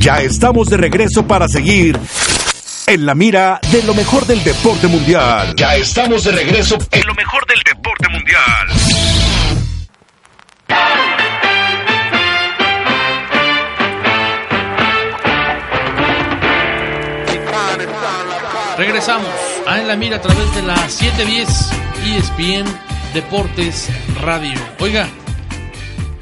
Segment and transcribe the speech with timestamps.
[0.00, 2.00] Ya estamos de regreso para seguir
[2.86, 5.54] en la mira de lo mejor del deporte mundial.
[5.56, 8.68] Ya estamos de regreso en lo mejor del deporte mundial.
[18.78, 19.28] Regresamos
[19.66, 21.70] a En la Mira a través de la 710
[22.06, 22.64] ESPN
[23.12, 23.90] Deportes
[24.22, 24.58] Radio.
[24.78, 25.06] Oiga,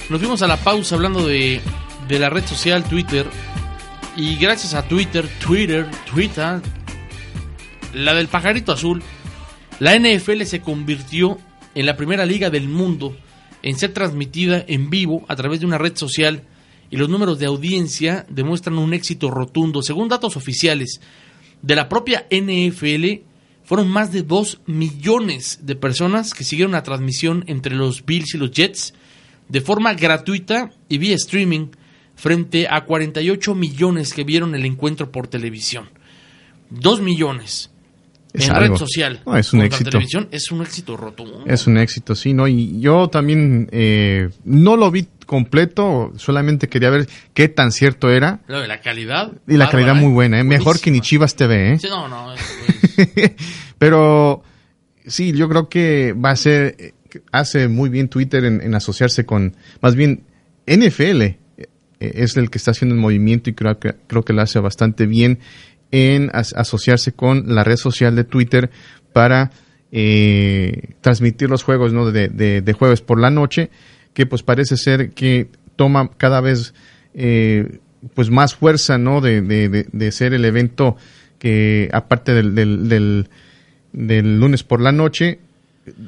[0.09, 1.61] nos fuimos a la pausa hablando de,
[2.09, 3.25] de la red social Twitter.
[4.19, 6.61] Y gracias a Twitter, Twitter, Twitter,
[7.95, 9.01] la del pajarito azul,
[9.79, 11.39] la NFL se convirtió
[11.77, 13.17] en la primera liga del mundo
[13.63, 16.43] en ser transmitida en vivo a través de una red social
[16.91, 19.83] y los números de audiencia demuestran un éxito rotundo.
[19.83, 21.01] Según datos oficiales
[21.63, 23.23] de la propia NFL,
[23.63, 28.39] fueron más de 2 millones de personas que siguieron la transmisión entre los Bills y
[28.39, 28.95] los Jets
[29.49, 31.69] de forma gratuita y vía streaming
[32.19, 35.89] frente a 48 millones que vieron el encuentro por televisión.
[36.71, 37.71] 2 millones
[38.35, 38.75] Es en algo.
[38.75, 39.21] red social.
[39.25, 39.91] No, es un éxito.
[39.91, 41.45] televisión es un éxito rotundo.
[41.47, 42.47] Es un éxito, sí, ¿no?
[42.49, 48.41] Y yo también eh, no lo vi completo, solamente quería ver qué tan cierto era.
[48.49, 49.33] Lo de la calidad.
[49.47, 50.45] Y la bárbara, calidad muy buena, ¿eh?
[50.45, 51.01] Mejor que ni.
[51.01, 51.79] Chivas TV, ¿eh?
[51.79, 52.33] Sí, no, no.
[52.97, 53.33] es-
[53.79, 54.43] Pero
[55.07, 56.93] sí, yo creo que va a ser, eh,
[57.33, 60.25] hace muy bien Twitter en, en asociarse con, más bien
[60.67, 61.39] NFL eh,
[62.01, 65.07] es el que está haciendo el movimiento y creo que, creo que lo hace bastante
[65.07, 65.39] bien
[65.91, 68.71] en as- asociarse con la red social de Twitter
[69.13, 69.51] para
[69.91, 72.11] eh, transmitir los juegos ¿no?
[72.11, 73.71] de, de- jueves por la noche,
[74.15, 76.75] que pues parece ser que toma cada vez
[77.15, 77.79] eh,
[78.15, 79.21] pues más fuerza ¿no?
[79.21, 79.41] de-
[79.91, 80.97] de ser el evento
[81.39, 83.29] que aparte del, del, del-
[83.93, 85.39] del lunes por la noche,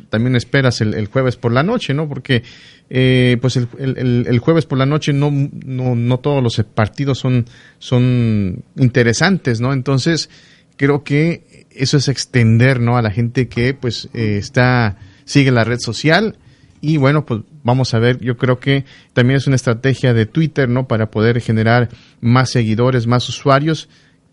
[0.08, 2.08] también esperas el, el jueves por la noche, ¿no?
[2.08, 2.42] Porque
[2.88, 7.46] eh, pues el, el- jueves por la noche no, no, no todos los partidos son,
[7.78, 9.72] son interesantes, ¿no?
[9.72, 10.30] Entonces
[10.76, 12.96] creo que eso es extender, ¿no?
[12.96, 16.36] A la gente que pues eh, está, sigue la red social
[16.80, 20.68] y bueno, pues vamos a ver, yo creo que también es una estrategia de Twitter,
[20.68, 20.88] ¿no?
[20.88, 21.90] Para poder generar
[22.22, 23.88] más seguidores, más usuarios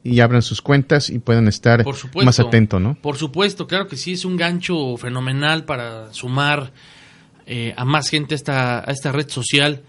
[0.07, 2.25] y abran sus cuentas y puedan estar Por supuesto.
[2.25, 2.95] más atentos, ¿no?
[2.95, 6.71] Por supuesto, claro que sí, es un gancho fenomenal para sumar
[7.45, 9.83] eh, a más gente a esta, a esta red social,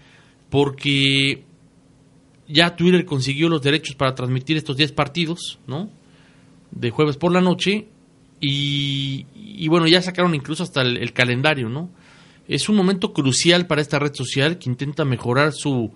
[0.49, 1.45] porque
[2.49, 5.89] ya Twitter consiguió los derechos para transmitir estos 10 partidos, ¿no?
[6.71, 7.87] De jueves por la noche,
[8.41, 11.89] y, y bueno, ya sacaron incluso hasta el, el calendario, ¿no?
[12.45, 15.93] Es un momento crucial para esta red social que intenta mejorar su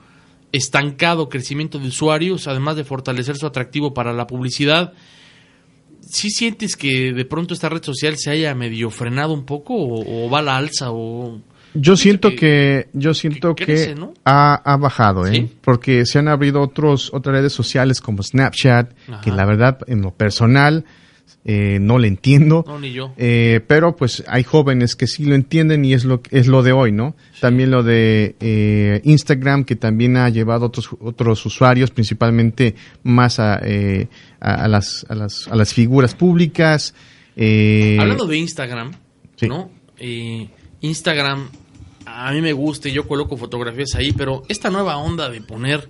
[0.54, 4.94] estancado crecimiento de usuarios, además de fortalecer su atractivo para la publicidad.
[6.02, 10.26] ¿Sí sientes que de pronto esta red social se haya medio frenado un poco o,
[10.26, 11.42] o va a la alza o
[11.74, 14.14] Yo siento que- que, yo siento que que, crece, ¿no?
[14.26, 15.34] ha, ha bajado, ¿eh?
[15.34, 15.52] ¿Sí?
[15.62, 19.22] Porque se han abrido otros otras redes sociales como Snapchat, Ajá.
[19.22, 20.86] que la verdad en lo personal
[21.46, 22.64] eh, no le entiendo.
[22.66, 23.14] no ni yo?
[23.18, 26.72] Eh, pero pues hay jóvenes que sí lo entienden y es lo es lo de
[26.72, 27.16] hoy, ¿no?
[27.42, 33.60] También lo de eh, Instagram que también ha llevado otros otros usuarios, principalmente más a,
[33.64, 34.08] eh,
[34.40, 36.94] a, a las, a las a las figuras públicas.
[37.36, 38.92] eh, Hablando de Instagram,
[39.36, 39.48] sí.
[39.48, 39.70] ¿no?
[40.00, 40.48] Eh,
[40.82, 41.50] Instagram
[42.06, 45.88] a mí me gusta y yo coloco fotografías ahí, pero esta nueva onda de poner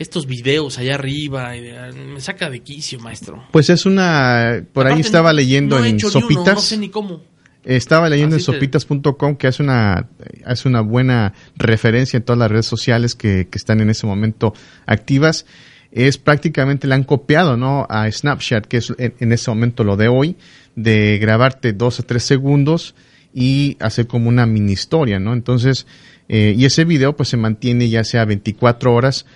[0.00, 3.44] estos videos allá arriba y de- me saca de quicio, maestro.
[3.52, 6.54] Pues es una, por ahí estaba leyendo no en hecho ni uno, Sopitas.
[6.54, 7.22] no sé ni cómo.
[7.62, 10.08] Estaba leyendo en Así sopitas.com que hace una,
[10.46, 14.54] hace una buena referencia en todas las redes sociales que, que están en ese momento
[14.86, 15.44] activas.
[15.92, 17.86] Es prácticamente le han copiado, ¿no?
[17.90, 20.36] A Snapchat, que es en, en ese momento lo de hoy,
[20.76, 22.94] de grabarte dos o tres segundos
[23.34, 25.34] y hacer como una mini historia, ¿no?
[25.34, 25.86] Entonces,
[26.30, 29.26] eh, y ese video pues se mantiene ya sea 24 horas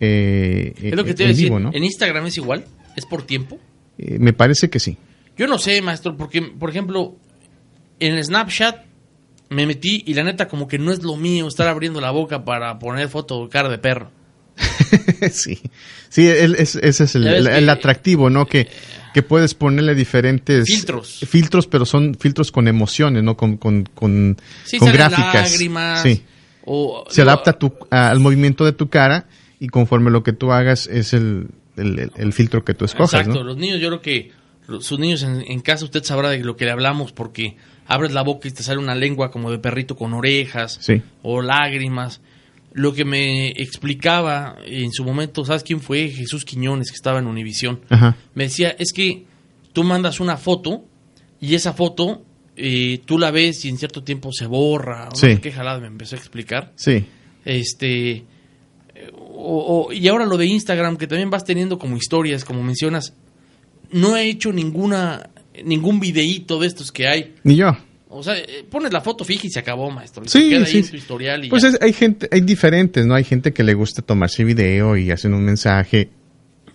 [0.00, 1.44] eh, Es lo que en te iba a decir.
[1.44, 1.70] vivo, ¿no?
[1.72, 2.64] En Instagram es igual,
[2.96, 3.58] es por tiempo.
[3.98, 4.96] Eh, me parece que sí.
[5.36, 7.16] Yo no sé, maestro, porque, por ejemplo,
[8.00, 8.84] en Snapchat
[9.48, 12.44] me metí y la neta como que no es lo mío estar abriendo la boca
[12.44, 14.10] para poner foto cara de perro.
[15.30, 15.58] sí,
[16.08, 18.46] sí, ese es el, atractivo, ¿no?
[18.46, 18.68] Que,
[19.14, 23.36] que puedes ponerle diferentes filtros, filtros, pero son filtros con emociones, ¿no?
[23.36, 24.36] Con, con, con,
[24.80, 25.50] gráficas.
[26.02, 26.22] sí.
[27.08, 29.26] Se adapta tu, al movimiento de tu cara
[29.62, 33.14] y conforme lo que tú hagas es el, el, filtro que tú escojas.
[33.20, 34.32] Exacto, los niños, yo creo que
[34.80, 37.56] sus niños en, casa usted sabrá de lo que le hablamos porque
[37.86, 40.80] abres la boca y te sale una lengua como de perrito con orejas
[41.22, 42.20] o lágrimas.
[42.72, 46.08] Lo que me explicaba en su momento, ¿sabes quién fue?
[46.08, 47.82] Jesús Quiñones, que estaba en Univisión.
[48.34, 49.26] Me decía, es que
[49.72, 50.84] tú mandas una foto
[51.40, 52.24] y esa foto
[52.56, 55.08] eh, tú la ves y en cierto tiempo se borra.
[55.40, 56.72] Qué jalada me empezó a explicar.
[56.74, 57.06] Sí.
[57.44, 58.24] Este,
[59.92, 63.14] y ahora lo de Instagram, que también vas teniendo como historias, como mencionas.
[63.90, 65.30] No he hecho ninguna
[65.64, 67.34] ningún videíto de estos que hay.
[67.44, 67.76] Ni yo.
[68.08, 70.22] O sea, eh, pones la foto fija y se acabó, maestro.
[70.26, 70.76] Sí, queda sí.
[70.76, 73.14] Ahí en tu historial y pues hay gente, hay diferentes, ¿no?
[73.14, 76.10] Hay gente que le gusta tomarse video y hacen un mensaje.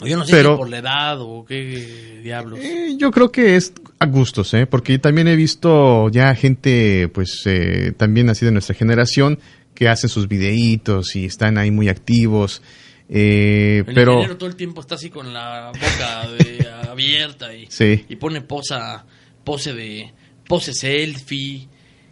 [0.06, 2.60] Yo no sé si por la edad o qué diablos.
[2.62, 4.68] Eh, yo creo que es a gustos, ¿eh?
[4.68, 9.40] Porque también he visto ya gente, pues, eh, también así de nuestra generación,
[9.78, 12.64] que hacen sus videitos y están ahí muy activos.
[13.10, 17.68] Eh, el pero todo el tiempo está así con la boca abierta y,
[18.10, 19.06] y pone posa,
[19.44, 20.12] pose de
[20.48, 21.68] pose selfie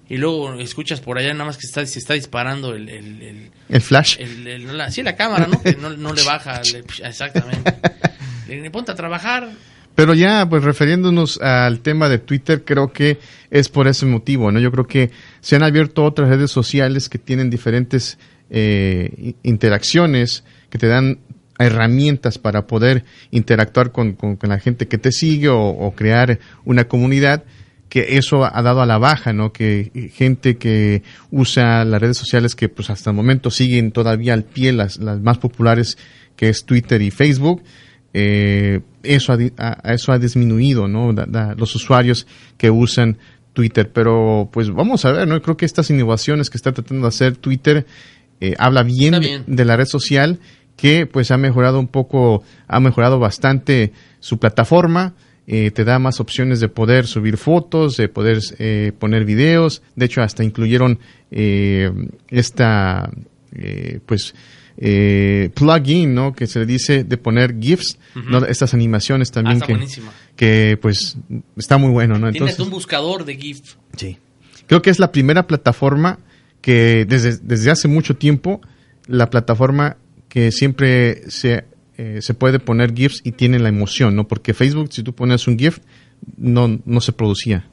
[0.08, 2.88] y luego escuchas por allá nada más que está, se está disparando el...
[2.88, 4.20] El, el, flash.
[4.20, 5.62] la, sí, la cámara, ¿no?
[5.62, 6.62] que no, le baja.
[7.04, 7.74] exactamente.
[8.48, 9.50] Le, ponte a trabajar.
[9.96, 13.18] Pero ya, pues refiriéndonos al tema de Twitter, creo que
[13.50, 14.60] es por ese motivo, ¿no?
[14.60, 18.18] Yo creo que se han abierto otras redes sociales que tienen diferentes
[18.50, 21.20] eh, interacciones, que te dan
[21.58, 27.46] herramientas para poder interactuar con, la gente que te sigue o, crear una comunidad
[27.88, 29.54] que eso ha dado a la baja, ¿no?
[29.54, 34.44] Que gente que usa las redes sociales que pues hasta el momento siguen todavía al
[34.44, 35.98] pie las, las más populares
[36.36, 37.64] que es Twitter y Facebook,
[38.18, 41.12] eh, eso, ha, eso ha disminuido, ¿no?
[41.58, 42.26] los usuarios
[42.58, 43.18] que usan
[43.52, 45.42] Twitter, pero pues vamos a ver, ¿no?
[45.42, 47.86] Creo que estas innovaciones que está tratando de hacer Twitter
[48.40, 50.40] eh, habla bien, De, la red social
[50.78, 53.92] que pues ha mejorado un poco, ha mejorado bastante
[54.22, 55.14] su plataforma,
[55.46, 60.06] eh, te da más opciones de poder subir fotos, de poder eh, poner videos, de
[60.06, 61.00] hecho hasta incluyeron
[61.32, 61.92] eh,
[62.30, 63.12] esta
[64.06, 64.36] pues
[64.78, 66.34] plugin, ¿no?
[66.34, 67.98] Que se le dice de poner GIFs,
[68.48, 69.80] estas animaciones también ah, que,
[70.36, 71.18] que pues
[71.56, 72.32] está muy bueno, ¿no?
[72.32, 73.76] Tienes un buscador de GIF.
[73.96, 74.18] Sí.
[74.68, 76.20] Creo que es la primera plataforma
[76.62, 78.62] que desde, desde hace mucho tiempo
[79.08, 79.98] la plataforma
[80.30, 81.66] que siempre se,
[81.98, 84.28] eh, se puede poner GIFs y tiene la emoción, ¿no?
[84.28, 85.80] Porque Facebook, si tú pones un GIF,
[86.38, 87.70] no, no se producía.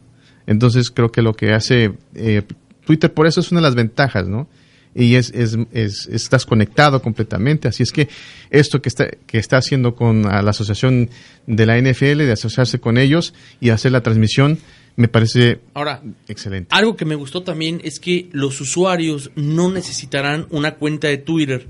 [0.47, 2.43] Entonces creo que lo que hace eh,
[2.85, 4.49] Twitter, por eso es una de las ventajas, ¿no?
[4.95, 7.69] Y es, es, es, estás conectado completamente.
[7.69, 8.09] Así es que
[8.51, 11.09] esto que está, que está haciendo con la asociación
[11.47, 14.59] de la NFL, de asociarse con ellos y hacer la transmisión,
[14.97, 16.69] me parece Ahora, excelente.
[16.71, 21.67] Algo que me gustó también es que los usuarios no necesitarán una cuenta de Twitter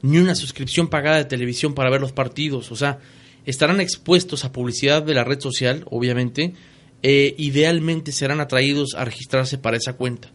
[0.00, 2.72] ni una suscripción pagada de televisión para ver los partidos.
[2.72, 2.98] O sea,
[3.44, 6.54] estarán expuestos a publicidad de la red social, obviamente.
[7.02, 10.30] E idealmente serán atraídos a registrarse para esa cuenta.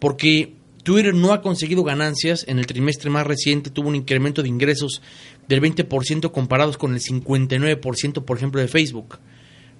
[0.00, 0.54] Porque
[0.88, 2.46] Twitter no ha conseguido ganancias.
[2.48, 5.02] En el trimestre más reciente tuvo un incremento de ingresos
[5.46, 9.18] del 20% comparados con el 59%, por ejemplo, de Facebook.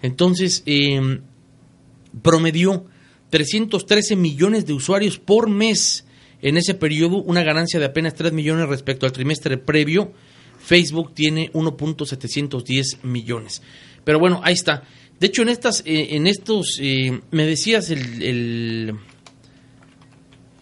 [0.03, 1.23] Entonces, em,
[2.21, 2.85] promedió
[3.31, 6.05] 313 millones de usuarios por mes
[6.43, 10.13] en ese periodo, una ganancia de apenas 3 millones respecto al trimestre previo.
[10.59, 13.63] Facebook tiene 1.710 millones.
[14.05, 14.83] Pero bueno, ahí está.
[15.19, 18.95] De hecho, en estas, eh, en estos, eh, me decías el, el,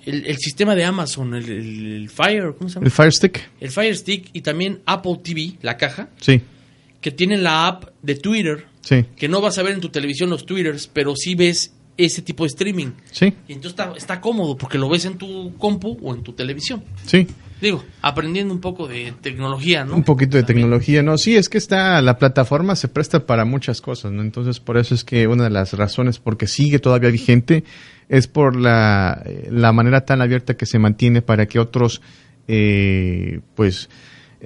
[0.07, 2.87] el, sistema de Amazon, el, Fire, ¿cómo se llama?
[2.87, 3.51] El Fire Stick.
[3.61, 6.09] El Fire Stick y también Apple TV, la caja.
[6.21, 6.41] Sí.
[7.01, 8.67] Que tienen la app de Twitter.
[8.83, 9.05] Sí.
[9.17, 12.45] Que no vas a ver en tu televisión los Twitters, pero sí ves ese tipo
[12.45, 12.93] de streaming.
[13.11, 13.33] Sí.
[13.49, 16.85] Y entonces está, está, cómodo porque lo ves en tu compu o en tu televisión.
[17.05, 17.27] Sí.
[17.61, 19.95] Digo, aprendiendo un poco de tecnología, ¿no?
[19.95, 21.17] Un poquito de tecnología, ¿no?
[21.17, 24.23] Sí, es que está, la plataforma se presta para muchas cosas, ¿no?
[24.23, 27.65] Entonces, por eso es que una de las razones por que sigue todavía vigente
[28.09, 32.03] es por la, la manera tan abierta que se mantiene para que otros,
[32.47, 33.89] eh, pues,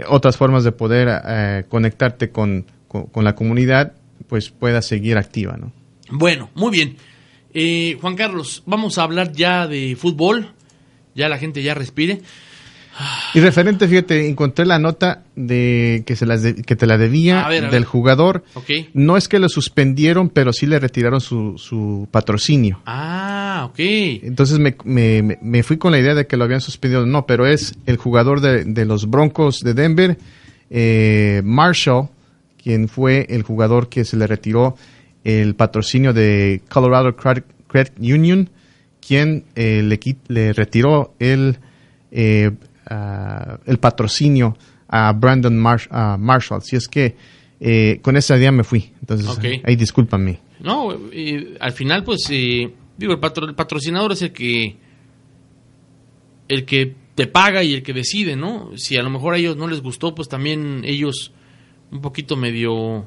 [0.07, 3.95] otras formas de poder eh, conectarte con, con, con la comunidad,
[4.29, 5.73] pues pueda seguir activa, ¿no?
[6.11, 6.97] Bueno, muy bien.
[7.53, 10.53] Eh, Juan Carlos, vamos a hablar ya de fútbol.
[11.15, 12.21] Ya la gente ya respire.
[13.35, 17.45] Y referente, fíjate, encontré la nota de que se las de- que te la debía
[17.45, 17.85] A ver, a del ver.
[17.85, 18.45] jugador.
[18.95, 22.81] No es que lo suspendieron, pero sí le retiraron su, su patrocinio.
[22.87, 23.79] Ah, ok.
[23.79, 27.07] Entonces me, me- fui con la idea de que lo habían suspendido.
[27.07, 30.19] No, pero es el jugador de, de los Broncos de Denver,
[30.71, 32.09] eh, Marshall,
[32.63, 34.77] quien fue el jugador que se le retiró
[35.25, 38.51] el patrocinio de Colorado Credit, Credit Union,
[39.07, 41.59] quien eh, le, quit- le retiró el,
[42.13, 42.51] eh,
[42.91, 44.57] ah, el patrocinio
[44.89, 46.59] a Brandon Marsh- a Marshall.
[46.59, 47.17] Así es que
[47.61, 48.93] eh, con esa idea me fui.
[49.01, 49.27] Entonces,
[49.65, 50.41] ahí discúlpame.
[50.61, 54.77] No, eh, al final, pues, eh, digo, el, patro- el patrocinador es el que,
[56.49, 58.71] el que te paga y el que decide, ¿no?
[58.77, 61.33] Si a lo mejor a ellos no les gustó, pues también ellos
[61.91, 63.07] un poquito medio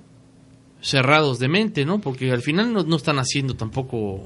[0.82, 2.00] cerrados de mente, ¿no?
[2.00, 4.24] Porque al final no, no están haciendo tampoco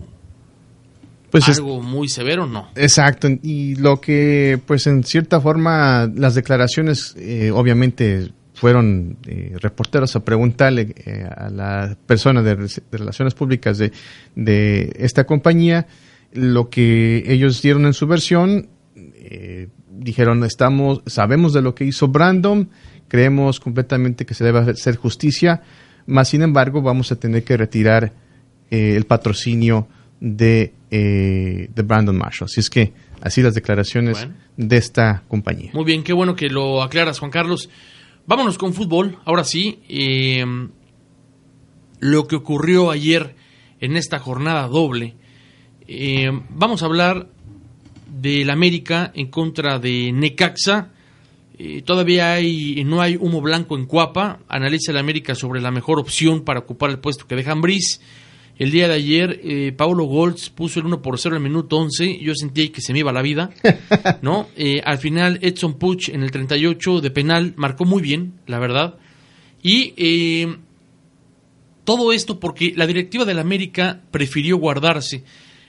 [1.32, 2.70] Pues es- algo muy severo, ¿no?
[2.76, 10.16] Exacto, y lo que, pues en cierta forma, las declaraciones eh, obviamente fueron eh, reporteros
[10.16, 13.92] a preguntarle eh, a la persona de, re- de relaciones públicas de,
[14.36, 15.86] de esta compañía
[16.34, 18.70] lo que ellos dieron en su versión.
[19.92, 22.70] dijeron, estamos, sabemos de lo que hizo Brandon,
[23.08, 25.62] creemos completamente que se debe hacer justicia,
[26.06, 28.14] más sin embargo vamos a tener que retirar
[28.70, 29.88] eh, el patrocinio
[30.20, 32.46] de, eh, de Brandon Marshall.
[32.46, 34.36] Así es que así las declaraciones Bueno.
[34.58, 35.72] de esta compañía.
[35.74, 37.70] Muy bien, qué bueno que lo aclaras, Juan Carlos.
[38.26, 39.80] Vámonos con fútbol, ahora sí.
[39.90, 40.44] eh,
[42.00, 43.36] lo que ocurrió ayer
[43.80, 45.16] en esta jornada doble.
[45.88, 47.28] Eh, vamos a hablar
[48.08, 50.90] del América en contra de Necaxa.
[51.58, 54.40] Eh, todavía hay, no hay humo blanco en Cuapa.
[54.48, 58.00] Analiza el América sobre la mejor opción para ocupar el puesto que deja Ambriz.
[58.60, 61.78] El día de ayer, eh, Paulo Golds puso el 1 por 0 en el minuto
[61.78, 62.20] 11.
[62.20, 63.52] Yo sentí que se me iba la vida.
[64.22, 64.48] ¿no?
[64.56, 68.98] Eh, al final, Edson Puch en el 38 de penal marcó muy bien, la verdad.
[69.62, 70.58] Y eh,
[71.84, 75.24] todo esto porque la directiva del América prefirió guardarse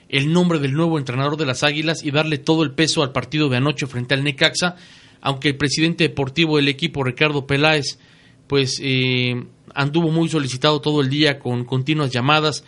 [0.09, 3.47] el nombre del nuevo entrenador de las Águilas y darle todo el peso al partido
[3.47, 4.75] de anoche frente al Necaxa,
[5.21, 7.99] aunque el presidente deportivo del equipo, Ricardo Peláez,
[8.47, 12.63] pues eh, anduvo muy solicitado todo el día con continuas llamadas,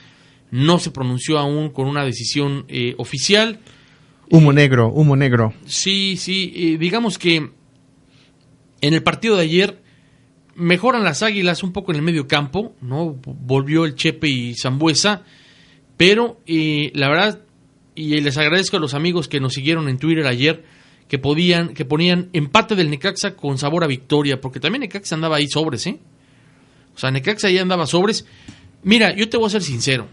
[0.51, 3.59] no se pronunció aún con una decisión eh, oficial.
[4.29, 5.53] Humo negro, humo negro.
[5.65, 7.49] Sí, sí, eh, digamos que
[8.81, 9.81] en el partido de ayer
[10.55, 13.15] mejoran las Águilas un poco en el medio campo, ¿no?
[13.25, 15.23] Volvió el Chepe y Zambuesa,
[15.97, 17.41] pero eh, la verdad,
[17.95, 20.63] y les agradezco a los amigos que nos siguieron en Twitter ayer,
[21.07, 25.37] que podían, que ponían empate del Necaxa con sabor a victoria, porque también Necaxa andaba
[25.37, 25.99] ahí sobres, ¿eh?
[26.95, 28.25] O sea, Necaxa ya andaba sobres.
[28.83, 30.07] Mira, yo te voy a ser sincero,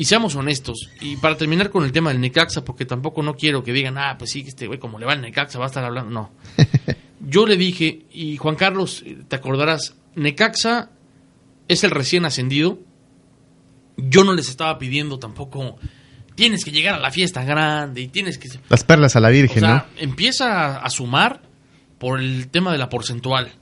[0.00, 3.62] y seamos honestos, y para terminar con el tema del Necaxa, porque tampoco no quiero
[3.62, 5.84] que digan, ah, pues sí, este güey como le va al Necaxa va a estar
[5.84, 6.30] hablando, no.
[7.20, 10.88] Yo le dije, y Juan Carlos, te acordarás, Necaxa
[11.68, 12.78] es el recién ascendido.
[13.98, 15.76] Yo no les estaba pidiendo tampoco,
[16.34, 18.48] tienes que llegar a la fiesta grande y tienes que...
[18.70, 19.84] Las perlas a la O Virgen, sea, ¿no?
[20.02, 21.42] empieza a sumar
[21.98, 23.52] por el tema de la porcentual.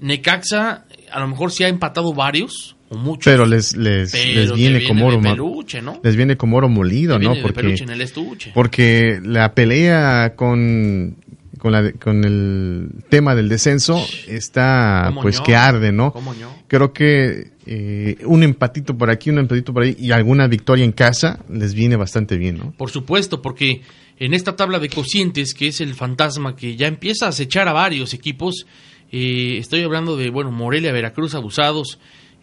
[0.00, 3.18] Necaxa a lo mejor sí ha empatado varios o.
[3.22, 6.00] Pero les, les, pero les viene como oro, peluche, ¿no?
[6.02, 7.34] les viene como oro molido, ¿no?
[7.42, 8.52] Porque, en el estuche.
[8.54, 11.16] porque la pelea con,
[11.58, 15.44] con, la, con el tema del descenso está ¿Cómo pues no?
[15.44, 16.12] que arde, ¿no?
[16.12, 16.56] ¿Cómo no?
[16.66, 20.92] Creo que eh, un empatito por aquí, un empatito por ahí y alguna victoria en
[20.92, 22.72] casa les viene bastante bien, ¿no?
[22.72, 23.82] Por supuesto, porque
[24.18, 27.72] en esta tabla de cocientes, que es el fantasma que ya empieza a acechar a
[27.72, 28.66] varios equipos,
[29.12, 31.98] eh, estoy hablando de, bueno, Morelia, Veracruz, Abusados,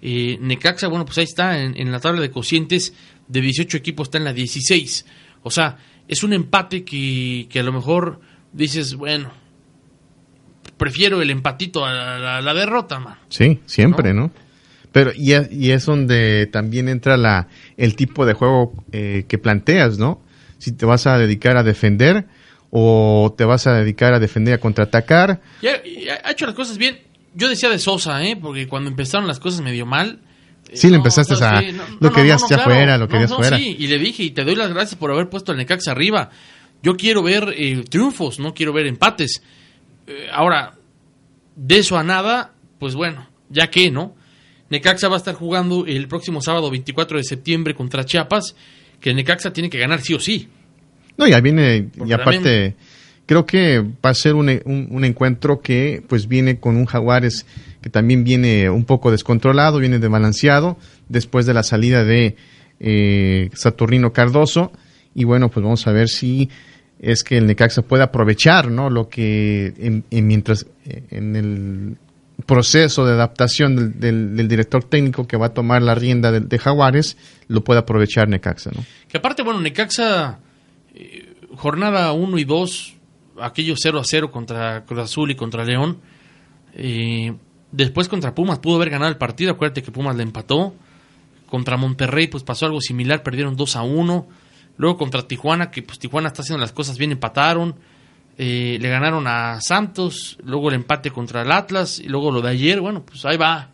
[0.07, 2.93] eh, Necaxa, bueno, pues ahí está, en, en la tabla de cocientes
[3.27, 5.05] de 18 equipos está en la 16.
[5.43, 8.19] O sea, es un empate que, que a lo mejor
[8.53, 9.31] dices, bueno,
[10.77, 13.15] prefiero el empatito a la, la- la derrota, man.
[13.29, 14.21] Sí, siempre, ¿No?
[14.27, 14.31] ¿no?
[14.91, 19.38] Pero y es, y es donde también entra la, el tipo de juego eh, que
[19.38, 20.21] planteas, ¿no?
[20.57, 22.27] Si te vas a dedicar a defender
[22.71, 25.41] o te vas a dedicar a defender a contraatacar.
[25.62, 27.00] Y ha, y ha hecho las cosas bien.
[27.35, 28.35] Yo decía de Sosa, ¿eh?
[28.41, 30.19] Porque cuando empezaron las cosas medio mal.
[30.69, 31.61] eh, Sí, le empezaste a-
[31.99, 33.57] lo querías hacia afuera, lo querías no, fuera.
[33.57, 36.29] Sí, y le dije, y te doy las gracias por haber puesto al Necaxa arriba.
[36.81, 39.43] Yo quiero ver eh, triunfos, no quiero ver empates.
[40.07, 40.73] Eh, ahora,
[41.55, 44.15] de eso a nada, pues bueno, ya que, ¿no?
[44.69, 48.55] Necaxa va a estar jugando el próximo sábado 24 de septiembre contra Chiapas,
[48.99, 50.49] que Necaxa tiene que ganar sí o sí.
[51.17, 52.75] No, ya viene, Porque y aparte, también-
[53.25, 57.46] creo que va a ser un, un- un encuentro que pues viene con un Jaguares
[57.82, 60.77] que también viene un poco descontrolado, viene desbalanceado
[61.10, 62.36] después de la salida de
[62.79, 64.72] eh, Saturnino Cardoso.
[65.13, 66.50] Y bueno, pues vamos a ver si
[67.00, 68.89] es que el Necaxa pueda aprovechar, ¿no?
[68.89, 70.65] Lo que en, mientras
[71.12, 71.98] en el
[72.46, 77.17] proceso de adaptación del, director técnico que va a tomar la rienda de, Jaguares
[77.48, 78.84] lo puede aprovechar Necaxa, ¿no?
[79.08, 80.39] Que aparte, bueno, Necaxa
[80.96, 82.94] eh, jornada 1 y 2,
[83.39, 85.99] aquellos 0 a 0 contra Cruz Azul y contra León.
[86.73, 87.33] Eh,
[87.71, 90.73] después contra Pumas pudo haber ganado el partido, acuérdate que Pumas le empató.
[91.47, 94.27] Contra Monterrey pues pasó algo similar, perdieron 2 a 1.
[94.77, 97.75] Luego contra Tijuana, que pues Tijuana está haciendo las cosas bien, empataron.
[98.37, 102.49] Eh, le ganaron a Santos, luego el empate contra el Atlas y luego lo de
[102.49, 103.69] ayer, bueno, pues ahí va.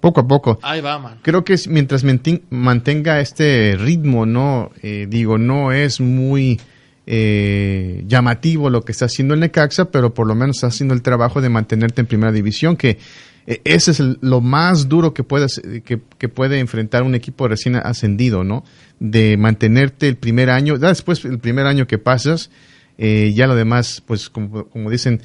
[0.00, 0.58] Poco a poco.
[0.62, 1.18] Ahí va, man.
[1.22, 2.04] Creo que mientras
[2.50, 6.60] mantenga este ritmo, no, eh, digo, no es muy
[7.06, 11.02] eh, llamativo lo que está haciendo el Necaxa, pero por lo menos está haciendo el
[11.02, 12.98] trabajo de mantenerte en primera división, que
[13.46, 18.42] eh, ese es lo más duro que, puedes, que, puede enfrentar un equipo recién ascendido,
[18.42, 18.64] ¿no?
[18.98, 22.50] De mantenerte el primer año, después el primer año que pasas,
[22.98, 25.22] eh, ya lo demás, pues como, como dicen,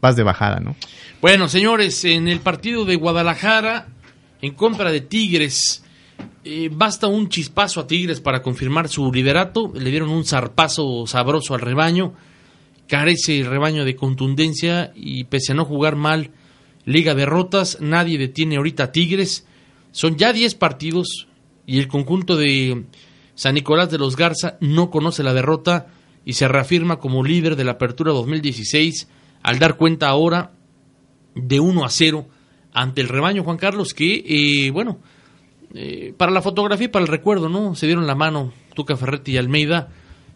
[0.00, 0.74] vas de bajada, ¿no?
[1.20, 3.88] Bueno, señores, en el partido de Guadalajara,
[4.40, 5.82] en contra de Tigres,
[6.44, 9.72] eh, basta un chispazo a Tigres para confirmar su liderato.
[9.74, 12.14] Le dieron un zarpazo sabroso al rebaño.
[12.86, 16.30] Carece el rebaño de contundencia y pese a no jugar mal
[16.88, 19.46] Liga Derrotas, nadie detiene ahorita Tigres.
[19.92, 21.28] Son ya 10 partidos
[21.66, 22.86] y el conjunto de
[23.34, 25.88] San Nicolás de los Garza no conoce la derrota
[26.24, 29.06] y se reafirma como líder de la Apertura 2016
[29.42, 30.52] al dar cuenta ahora
[31.34, 32.26] de 1 a 0
[32.72, 34.98] ante el rebaño Juan Carlos que, eh, bueno,
[35.74, 37.74] eh, para la fotografía y para el recuerdo, ¿no?
[37.74, 39.88] Se dieron la mano Tuca Ferretti y Almeida.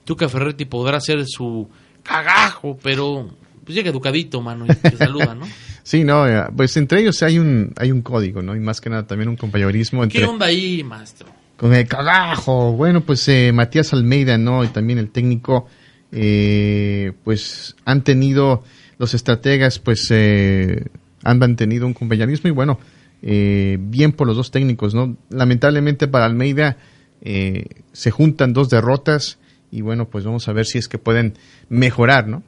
[0.04, 1.68] Tuca Ferretti podrá hacer su
[2.02, 3.30] cagajo, pero
[3.64, 5.46] pues llega educadito, mano, y te saluda, ¿no?
[5.82, 8.54] sí, no, eh, pues entre ellos hay un, hay un código, ¿no?
[8.56, 10.20] Y más que nada también un compañerismo entre...
[10.20, 11.28] ¿Qué onda ahí, maestro?
[11.56, 12.72] Con el cagajo.
[12.72, 14.64] Bueno, pues eh, Matías Almeida, ¿no?
[14.64, 15.68] Y también el técnico,
[16.10, 18.64] pues han tenido,
[18.98, 22.80] los estrategas, pues han mantenido un compañerismo y bueno,
[23.24, 25.16] eh, bien por los dos técnicos, ¿no?
[25.30, 26.76] Lamentablemente para Almeida
[27.20, 29.38] eh, se juntan dos derrotas
[29.70, 31.34] y bueno, pues vamos a ver si es que pueden
[31.68, 32.42] mejorar, ¿no?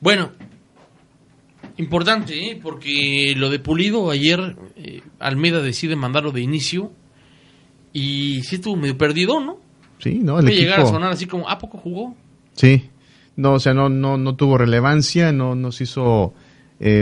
[0.00, 0.32] Bueno,
[1.76, 2.60] importante, ¿eh?
[2.60, 4.56] porque lo de Pulido ayer
[5.18, 6.90] Almeida decide mandarlo de inicio
[7.92, 9.58] y sí estuvo medio perdido, ¿no?
[9.98, 12.14] Sí, no, el llegar a sonar así como, ¿a poco jugó?
[12.54, 12.88] Sí,
[13.36, 16.32] no, o sea, no, no, no tuvo relevancia, no nos hizo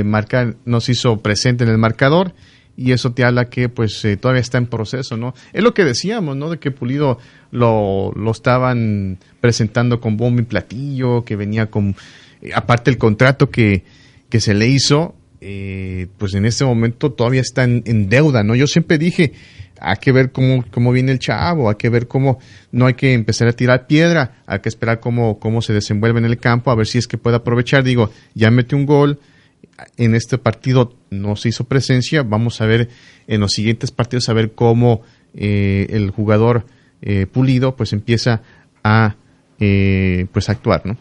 [0.05, 2.35] marcar, nos hizo presente en el marcador
[2.77, 5.35] y eso te habla que pues eh, todavía está en proceso, ¿no?
[5.53, 6.51] Es lo que decíamos, ¿no?
[6.51, 7.19] De que Pulido
[7.51, 11.95] lo, lo estaban presentando con bombo y platillo, que venía con,
[12.43, 13.85] eh, aparte el contrato que,
[14.29, 18.55] que se le hizo, eh, pues en este momento todavía está en, deuda, ¿no?
[18.55, 19.33] Yo siempre dije,
[19.79, 22.39] hay que ver cómo, cómo viene el chavo, hay que ver cómo,
[22.73, 26.25] no hay que empezar a tirar piedra, hay que esperar cómo, cómo se desenvuelve en
[26.25, 29.21] el campo, a ver si es que puede aprovechar, digo, ya mete un gol,
[29.97, 32.23] en este partido no se hizo presencia.
[32.23, 32.89] Vamos a ver
[33.27, 35.03] en los siguientes partidos a ver cómo
[35.35, 36.67] eh, el jugador
[37.03, 38.43] eh, pulido pues empieza
[38.83, 39.17] a
[39.59, 40.97] eh, pues actuar, ¿no?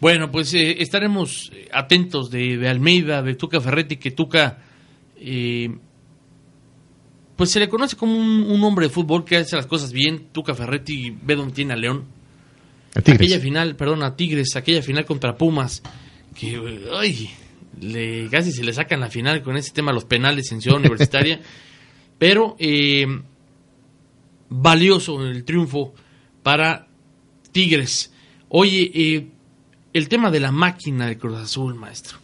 [0.00, 4.58] Bueno, pues estaremos atentos de, Almeida, de Tuca Ferretti, que Tuca
[7.34, 10.28] pues se le conoce como un, hombre de fútbol que hace las cosas bien.
[10.30, 12.04] Tuca Ferretti ve dónde tiene a León.
[12.94, 15.82] Aquella final, perdón, a Tigres, aquella final contra Pumas,
[16.34, 16.60] que
[16.92, 17.30] ay,
[17.80, 21.40] le, casi se le sacan la final con ese tema los penales en Ciudad Universitaria.
[22.18, 23.06] pero eh,
[24.48, 25.94] valioso el triunfo
[26.42, 26.88] para
[27.52, 28.12] Tigres.
[28.48, 29.26] Oye, eh,
[29.92, 32.18] el tema de la máquina de Cruz Azul, maestro.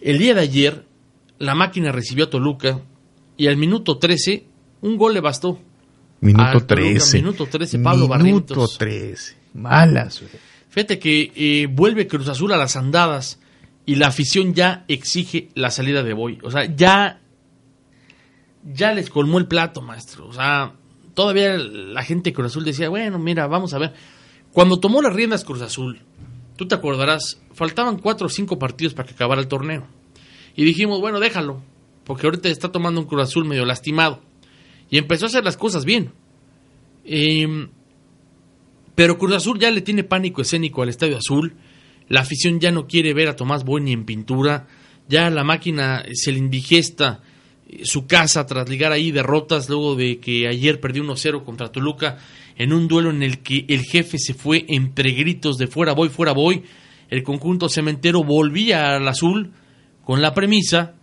[0.00, 0.84] El día de ayer,
[1.38, 2.80] la máquina recibió a Toluca
[3.36, 4.44] y al minuto 13,
[4.82, 5.60] un gol le bastó.
[6.20, 7.18] Minuto 13.
[7.18, 9.36] minuto 13, Pablo Minuto 13.
[9.54, 10.22] Malas.
[10.70, 13.38] Fíjate que eh, vuelve Cruz Azul a las andadas
[13.86, 16.40] y la afición ya exige la salida de Boy.
[16.42, 17.20] O sea, ya,
[18.64, 20.26] ya les colmó el plato, maestro.
[20.26, 20.74] O sea,
[21.14, 23.94] todavía la gente de Cruz Azul decía, bueno, mira, vamos a ver.
[24.52, 26.00] Cuando tomó las riendas Cruz Azul,
[26.56, 29.86] tú te acordarás, faltaban cuatro o cinco partidos para que acabara el torneo.
[30.56, 31.62] Y dijimos, bueno, déjalo,
[32.04, 34.20] porque ahorita está tomando un Cruz Azul medio lastimado.
[34.90, 36.12] Y empezó a hacer las cosas bien.
[37.04, 37.68] Em,
[38.96, 41.54] pero Cruz Azul ya le tiene pánico escénico al Estadio Azul
[42.08, 44.66] la afición ya no quiere ver a Tomás Boy en pintura.
[45.08, 47.20] Ya la máquina se le indigesta
[47.68, 52.18] eh, su casa tras ligar ahí derrotas luego de que ayer perdió 1-0 contra Toluca
[52.56, 56.08] en un duelo en el que el jefe se fue entre gritos de fuera voy,
[56.08, 56.62] fuera voy.
[57.08, 59.52] El conjunto cementero volvía al azul
[60.04, 60.94] con la premisa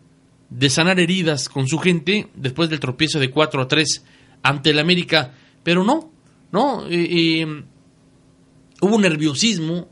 [0.50, 4.06] de sanar heridas con su gente después del tropiezo de 4 a 3
[4.44, 6.12] ante el América, pero no,
[6.52, 7.64] no, eh, eh,
[8.82, 9.90] hubo nerviosismo,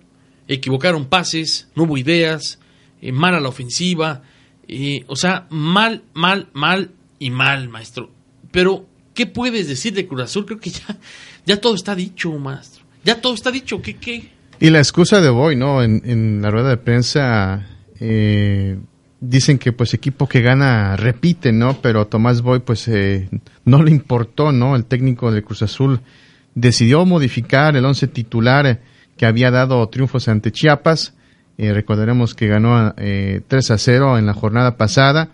[0.56, 2.60] equivocaron pases, no hubo ideas,
[3.02, 4.24] eh, mal a la ofensiva,
[4.68, 8.10] eh, o sea, mal, mal, mal y mal, maestro.
[8.52, 10.46] Pero, ¿qué puedes decir de Cruz Azul?
[10.46, 10.98] Creo que ya,
[11.46, 12.84] ya todo está dicho, maestro.
[13.04, 13.82] Ya todo está dicho.
[13.82, 14.30] ¿Qué, qué?
[14.60, 15.82] Y la excusa de Boy, ¿no?
[15.82, 17.68] En, la rueda de prensa
[18.00, 18.78] eh,
[19.20, 21.82] dicen que pues equipo que gana repite, ¿no?
[21.82, 23.28] Pero Tomás Boy pues eh,
[23.66, 24.76] no le importó, ¿no?
[24.76, 26.02] El técnico de Cruz Azul
[26.54, 28.82] decidió modificar el once titular
[29.22, 31.14] que había dado triunfos ante Chiapas.
[31.60, 35.30] Eh, recordaremos que ganó eh, 3 a 0 en la jornada pasada.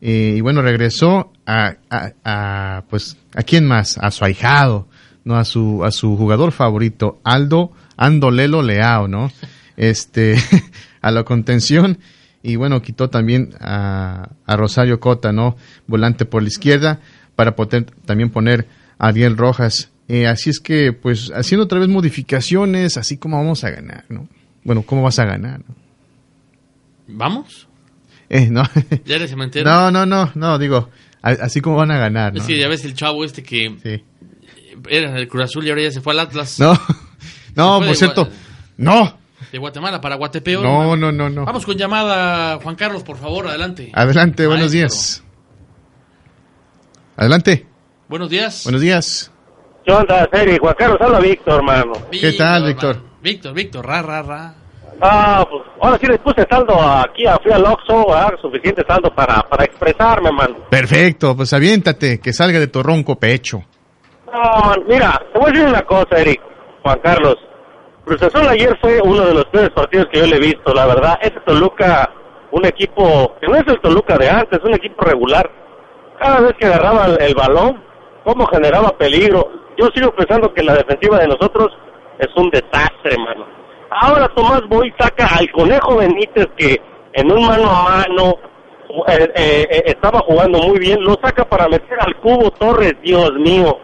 [0.00, 3.98] Eh, y bueno, regresó a, a, a, pues, ¿a quién más?
[3.98, 4.86] A su ahijado,
[5.24, 5.34] ¿no?
[5.34, 9.32] A su, a su jugador favorito, Aldo Andolelo Leao, ¿no?
[9.76, 10.36] Este,
[11.02, 11.98] a la contención.
[12.44, 15.56] Y bueno, quitó también a, a Rosario Cota, ¿no?
[15.88, 17.00] Volante por la izquierda,
[17.34, 18.68] para poder también poner
[19.00, 19.90] a Ariel Rojas.
[20.08, 24.28] Eh, así es que, pues, haciendo otra vez modificaciones, así como vamos a ganar, ¿no?
[24.62, 25.60] Bueno, ¿cómo vas a ganar?
[25.60, 25.74] No?
[27.08, 27.68] ¿Vamos?
[28.28, 28.62] Eh, no.
[29.04, 29.68] ¿Ya eres cementero?
[29.70, 30.90] No, no, no, no, digo,
[31.22, 32.40] así como van a ganar, ¿no?
[32.40, 34.04] Es que ya ves el chavo este que Sí.
[34.88, 36.58] era del Cruz Azul y ahora ya se fue al Atlas.
[36.60, 36.72] No,
[37.54, 38.32] no, por cierto, Gua-
[38.78, 39.18] no,
[39.52, 40.62] De Guatemala para Guatepeor.
[40.64, 41.44] no, no, no, no.
[41.44, 43.90] Vamos con llamada, Juan Carlos, por favor, adelante.
[43.92, 44.78] Adelante, buenos Maestro.
[44.80, 45.22] días.
[47.16, 47.66] Adelante,
[48.08, 48.62] Buenos días.
[48.64, 49.30] buenos días.
[49.86, 50.58] ¿Qué onda, Seri?
[50.58, 51.92] Juan Carlos, habla Víctor, hermano.
[52.10, 52.96] ¿Qué tal, Víctor?
[53.22, 54.54] Víctor, Víctor, ra, ra, ra.
[55.00, 59.42] Ah, pues ahora sí les puse saldo aquí, fui al Oxxo, ah, suficiente saldo para,
[59.42, 60.56] para expresarme, man.
[60.70, 63.62] Perfecto, pues aviéntate, que salga de tu ronco pecho.
[64.26, 66.40] No, man, mira, te voy a decir una cosa, Eric,
[66.82, 67.36] Juan Carlos.
[68.04, 70.86] Cruz Azul ayer fue uno de los peores partidos que yo le he visto, la
[70.86, 71.16] verdad.
[71.20, 72.10] Ese Toluca,
[72.50, 75.48] un equipo que no es el Toluca de antes, es un equipo regular.
[76.18, 77.84] Cada vez que agarraba el, el balón,
[78.24, 79.64] cómo generaba peligro.
[79.76, 81.68] Yo sigo pensando que la defensiva de nosotros
[82.18, 83.46] es un desastre, mano.
[83.90, 86.80] Ahora Tomás Boy saca al Conejo Benítez que
[87.12, 88.38] en un mano a mano
[89.08, 93.32] eh, eh, eh, estaba jugando muy bien, lo saca para meter al Cubo Torres, Dios
[93.34, 93.78] mío.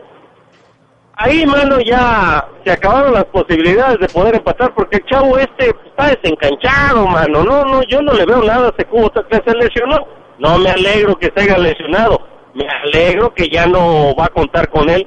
[1.14, 6.08] Ahí, mano, ya se acabaron las posibilidades de poder empatar porque el chavo este está
[6.08, 7.44] desencanchado, mano.
[7.44, 10.06] No, no, yo no le veo nada a ese Cubo Torres se lesionó.
[10.38, 12.18] No me alegro que se haya lesionado.
[12.54, 15.06] Me alegro que ya no va a contar con él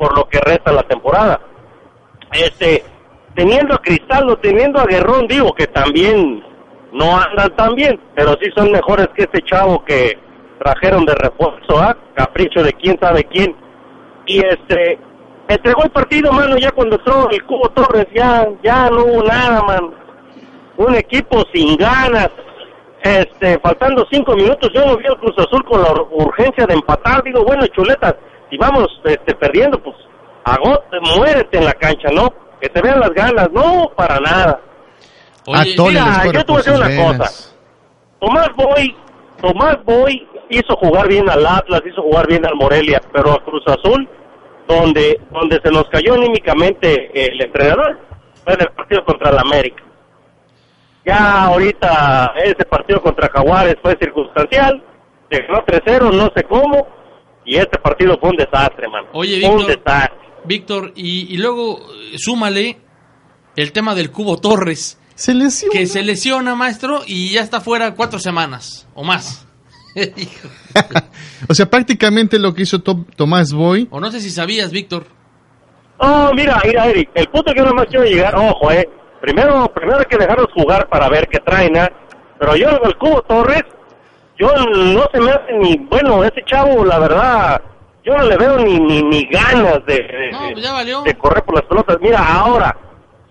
[0.00, 1.38] por lo que resta la temporada.
[2.32, 2.82] Este,
[3.34, 6.42] teniendo a Cristaldo, teniendo a Guerrón, digo que también
[6.92, 10.18] no andan tan bien, pero sí son mejores que este chavo que
[10.58, 11.94] trajeron de refuerzo, ¿ah?
[12.14, 13.54] Capricho de quién sabe quién.
[14.26, 14.98] Y este,
[15.48, 19.62] entregó el partido, mano, ya cuando entró el Cubo Torres, ya, ya no hubo nada,
[19.62, 19.92] mano.
[20.78, 22.30] Un equipo sin ganas.
[23.02, 26.74] Este, faltando cinco minutos, yo no vi al Cruz Azul con la ur- urgencia de
[26.74, 27.22] empatar.
[27.22, 28.14] Digo, bueno, chuletas,
[28.50, 29.96] si vamos este, perdiendo, pues
[30.44, 32.28] agote, muérete en la cancha, ¿no?
[32.60, 33.50] Que te vean las ganas.
[33.52, 34.60] No, para nada.
[35.46, 37.18] Oye, mira, yo te voy a decir una venas.
[37.18, 37.56] cosa.
[38.20, 38.96] Tomás Boy,
[39.40, 43.62] Tomás Boy hizo jugar bien al Atlas, hizo jugar bien al Morelia, pero a Cruz
[43.66, 44.08] Azul,
[44.68, 47.98] donde, donde se nos cayó anímicamente el entrenador,
[48.44, 49.82] fue en el partido contra el América.
[51.06, 54.82] Ya ahorita ese partido contra Jaguares fue circunstancial,
[55.30, 56.86] se ganó 3-0, no sé cómo,
[57.44, 59.04] y este partido fue un desastre, man.
[59.12, 59.76] Oye, un Víctor.
[59.76, 60.18] desastre.
[60.44, 61.78] Víctor, y, y luego
[62.12, 62.78] eh, súmale
[63.56, 65.72] el tema del Cubo Torres, Se lesionó.
[65.72, 69.46] que se lesiona, maestro, y ya está fuera cuatro semanas o más.
[71.48, 73.88] O sea, prácticamente lo que hizo To- Tomás Boy.
[73.90, 75.06] o no sé si sabías, Víctor.
[75.98, 78.88] Oh, mira, mira, Eric, el punto que yo nomás quiero llegar, ojo, eh.
[79.20, 81.90] Primero, primero hay que dejarlos jugar para ver qué traen, ¿ah?
[82.38, 83.62] Pero yo, el Cubo Torres,
[84.40, 87.60] yo no se me hace ni, bueno, ese chavo, la verdad,
[88.02, 91.02] yo no le veo ni, ni, ni ganas de, de, No, pues ya valió.
[91.02, 91.98] de correr por las pelotas.
[92.00, 92.74] Mira, ahora,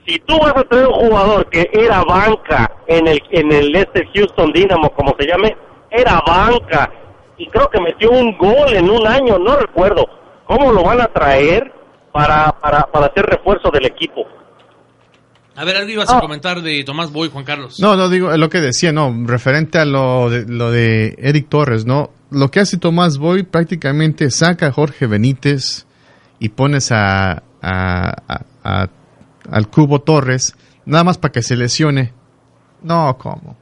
[0.06, 4.08] si tú vas a tener un jugador que era banca en el, en el este
[4.14, 5.58] Houston Dynamo, como se llame,
[5.90, 6.92] era banca,
[7.38, 10.06] y creo que metió un gol en un año, no recuerdo.
[10.46, 11.72] ¿Cómo lo van a traer
[12.12, 14.28] para, para, para hacer refuerzo del equipo?
[15.60, 16.22] A ver, algo ibas a Ah.
[16.22, 17.80] comentar de Tomás Boy, Juan Carlos.
[17.82, 21.86] No, no digo lo que decía, no, referente a lo de, lo de Eric Torres,
[21.86, 22.12] ¿no?
[22.32, 25.86] Lo que hace Tomás Boy prácticamente saca a Jorge Benítez
[26.40, 28.88] y pones a, a- a- a-
[29.52, 32.14] al Cubo Torres, nada más para que se lesione.
[32.82, 33.58] No, ¿cómo?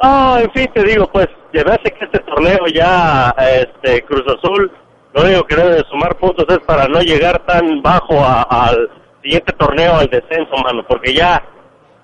[0.00, 4.70] Ah, en fin, te digo, pues, llevarse que este torneo ya, este, Cruz Azul,
[5.14, 8.88] lo único que debe de sumar puntos es para no llegar tan bajo a- al
[9.26, 11.42] siguiente torneo, al descenso, mano, porque ya,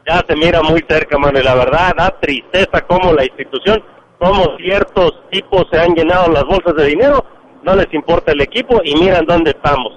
[0.07, 3.81] ya se mira muy cerca, mano, y la verdad da tristeza como la institución,
[4.19, 7.25] como ciertos tipos se han llenado las bolsas de dinero,
[7.63, 9.93] no les importa el equipo y miran dónde estamos.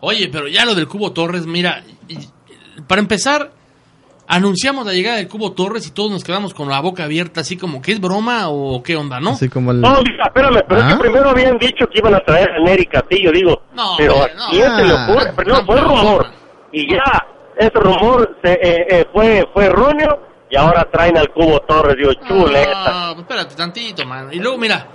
[0.00, 1.82] Oye, pero ya lo del Cubo Torres, mira,
[2.86, 3.50] para empezar,
[4.28, 7.56] anunciamos la llegada del Cubo Torres y todos nos quedamos con la boca abierta, así
[7.56, 9.30] como que es broma o qué onda, ¿no?
[9.30, 9.80] Así como el...
[9.80, 10.88] No, espérame, pero es ¿Ah?
[10.88, 13.62] que primero habían dicho que iban a traer a Nery Castillo, digo.
[13.74, 14.48] No, pero hombre, ¿a no.
[14.50, 15.28] quién se le ocurre?
[15.28, 16.26] Ah, Pero no, fue no, rumor.
[16.26, 16.32] no.
[16.72, 21.60] Y ya, ese rumor se, eh, eh, fue, fue erróneo y ahora traen al Cubo
[21.60, 23.14] Torres, digo, chuleta.
[23.14, 24.28] No, espérate tantito, man.
[24.32, 24.86] Y luego, mira,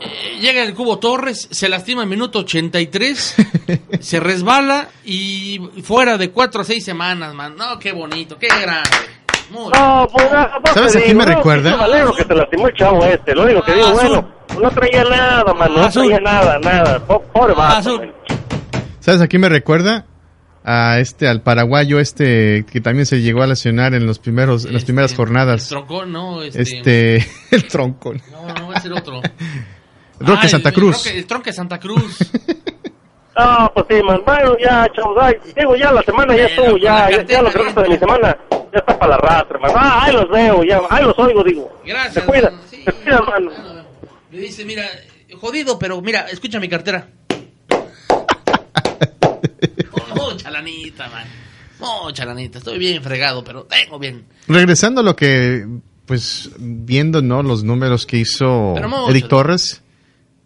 [0.00, 3.34] eh, llega el Cubo Torres, se lastima en minuto 83,
[4.00, 7.54] se resbala y fuera de 4 a 6 semanas, man.
[7.56, 8.88] No, qué bonito, qué grande.
[9.50, 11.70] Muy No, pues, ah, ¿Sabes te a quién me no, recuerda?
[11.72, 13.34] qué valero que se lastimó el chavo este.
[13.34, 14.08] Lo único que digo, azul.
[14.08, 16.02] bueno, no traía nada, man, no Azul.
[16.06, 17.04] traía nada, nada.
[17.06, 17.98] Po- Pobre vato, Azul.
[17.98, 18.12] man.
[19.00, 20.06] ¿Sabes a quién me recuerda?
[20.62, 24.72] A este, al paraguayo este, que también se llegó a lesionar en los primeros, en
[24.74, 25.68] las Este, primeras El jornadas.
[25.68, 26.62] troncón, no, este.
[26.62, 28.12] Este, el tronco.
[28.30, 29.20] No, no, es el otro.
[30.20, 30.96] Roque Ah, el- Santa el Cruz.
[31.04, 32.18] Roque- El tronque Santa Cruz.
[33.42, 34.20] Ah, pues sí, man.
[34.26, 37.50] Bueno, ya, chavos, ay, digo, ya la semana ya Bueno, estuvo, ya, ya, ya lo
[37.50, 39.70] que resta de mi semana, ya está para la rastra, man.
[39.74, 41.80] Ah, ahí los veo, ya, ahí los oigo, digo.
[41.86, 42.14] Gracias.
[42.14, 42.62] Se cuida, mano.
[42.68, 43.50] Sí, se cuida, mano.
[44.30, 44.84] Le dice, mira,
[45.40, 47.08] jodido, pero mira, escucha mi cartera.
[50.14, 51.26] Mucha lanita, man.
[51.78, 52.58] Mucha lanita.
[52.58, 54.26] Estoy bien fregado, pero tengo bien.
[54.48, 55.66] Regresando a lo que,
[56.04, 57.42] pues, viendo, ¿no?
[57.42, 58.74] Los números que hizo.
[59.08, 59.82] Eric Torres,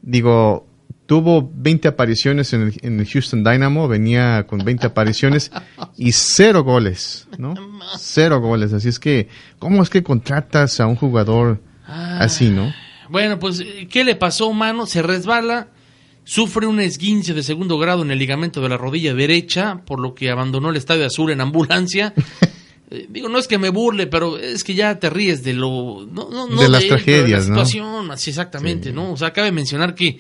[0.05, 0.67] digo,
[1.07, 5.51] tuvo 20 apariciones en el, en el Houston Dynamo, venía con 20 apariciones
[5.97, 7.55] y cero goles, ¿no?
[7.99, 8.73] Cero goles.
[8.73, 12.73] Así es que, ¿cómo es que contratas a un jugador así, no?
[13.09, 14.87] Bueno, pues, ¿qué le pasó, mano?
[14.87, 15.69] Se resbala,
[16.25, 20.15] sufre un esguince de segundo grado en el ligamento de la rodilla derecha, por lo
[20.15, 22.15] que abandonó el Estadio Azul en ambulancia.
[22.91, 26.07] Eh, Digo, no es que me burle, pero es que ya te ríes de lo...
[26.11, 27.57] No, no, no De las él, tragedias, de ¿no?
[27.59, 29.13] la situación, así exactamente, ¿no?
[29.13, 30.19] O sea, cabe mencionar que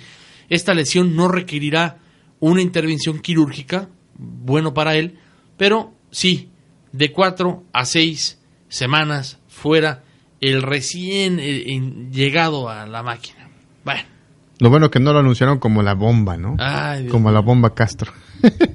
[0.49, 1.99] esta lesión no requerirá
[2.41, 5.19] una intervención quirúrgica, bueno para él,
[5.57, 6.51] pero sí,
[6.93, 10.05] de cuatro a seis semanas fuera
[10.41, 11.65] el recién eh,
[12.13, 13.49] llegado a la máquina.
[13.85, 14.03] Bueno,
[14.59, 16.57] Lo bueno que no lo anunciaron como la bomba, ¿no?
[16.59, 18.13] ay, como la bomba Castro.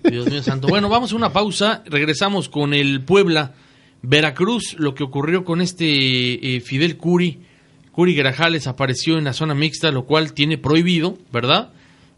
[0.09, 0.67] Dios mío santo.
[0.67, 3.53] Bueno, vamos a una pausa, regresamos con el Puebla
[4.01, 7.39] Veracruz, lo que ocurrió con este eh, Fidel Curi.
[7.91, 11.71] Curi Grajales apareció en la zona mixta, lo cual tiene prohibido, ¿verdad?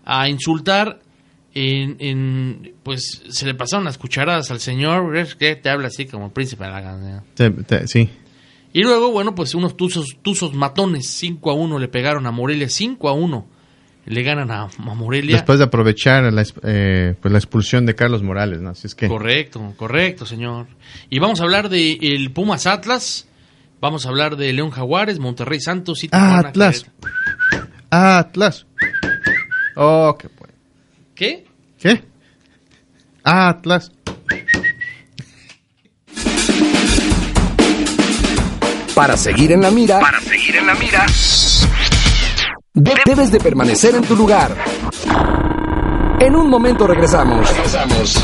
[0.05, 0.99] A insultar
[1.53, 6.27] en, en- pues se le pasaron las cucharadas al señor, que te habla así como
[6.27, 7.23] el príncipe de la canción.
[7.65, 8.09] Te- sí.
[8.73, 12.69] Y luego, bueno, pues unos tuzos, tuzos matones, 5 a 1 le pegaron a Morelia,
[12.69, 13.45] 5 a 1
[14.05, 15.35] le ganan a, a Morelia.
[15.35, 18.71] Después de aprovechar la, eh, pues la expulsión de Carlos Morales, ¿no?
[18.71, 19.07] Así es que...
[19.07, 20.67] Correcto, correcto, señor.
[21.09, 23.27] Y vamos a hablar de el Pumas Atlas,
[23.79, 26.85] vamos a hablar de León Jaguares, Monterrey Santos y Tijuana, Atlas.
[27.89, 28.65] Atlas.
[29.75, 30.53] Oh, qué bueno.
[31.15, 31.45] ¿Qué?
[31.79, 32.03] ¿Qué?
[33.23, 33.91] Atlas.
[38.95, 39.99] Para seguir en la mira.
[39.99, 41.05] Para seguir en la mira.
[42.73, 44.55] Debes de permanecer en tu lugar.
[46.19, 47.45] En un momento regresamos.
[47.49, 48.15] Regresamos.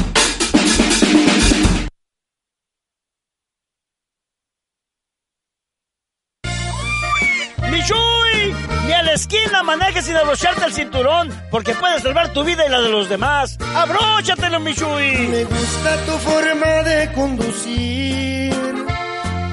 [7.70, 8.56] ¡Michuy!
[8.86, 12.70] Ni a la esquina manejes sin abrocharte el cinturón, porque puedes salvar tu vida y
[12.70, 13.58] la de los demás.
[13.76, 15.28] ¡Abróchatelo, Michuy!
[15.28, 18.56] Me gusta tu forma de conducir,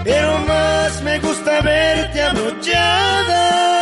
[0.04, 3.73] pero más me gusta verte abrochada.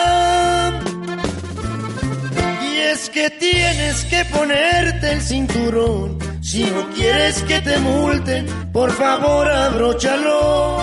[3.11, 10.79] Que tienes que ponerte el cinturón, si no quieres que te multen, por favor abróchalo.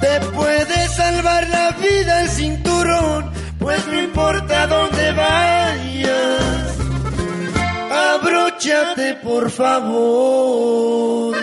[0.00, 6.78] Te puede salvar la vida el cinturón, pues no importa dónde vayas.
[8.14, 11.36] Abróchate, por favor.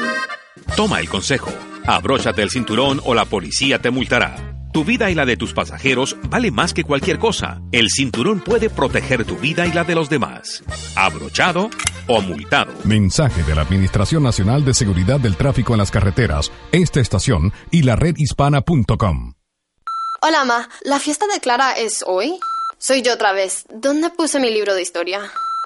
[0.76, 1.52] Toma el consejo.
[1.86, 4.45] Abróchate el cinturón o la policía te multará.
[4.76, 7.62] Tu vida y la de tus pasajeros vale más que cualquier cosa.
[7.72, 10.66] El cinturón puede proteger tu vida y la de los demás.
[10.98, 11.70] Abrochado
[12.10, 12.74] o multado.
[12.84, 17.84] Mensaje de la Administración Nacional de Seguridad del Tráfico en las Carreteras, esta estación y
[17.84, 19.36] la redhispana.com.
[20.22, 20.68] Hola, Ma.
[20.82, 22.38] ¿La fiesta de Clara es hoy?
[22.78, 23.64] Soy yo otra vez.
[23.74, 25.22] ¿Dónde puse mi libro de historia?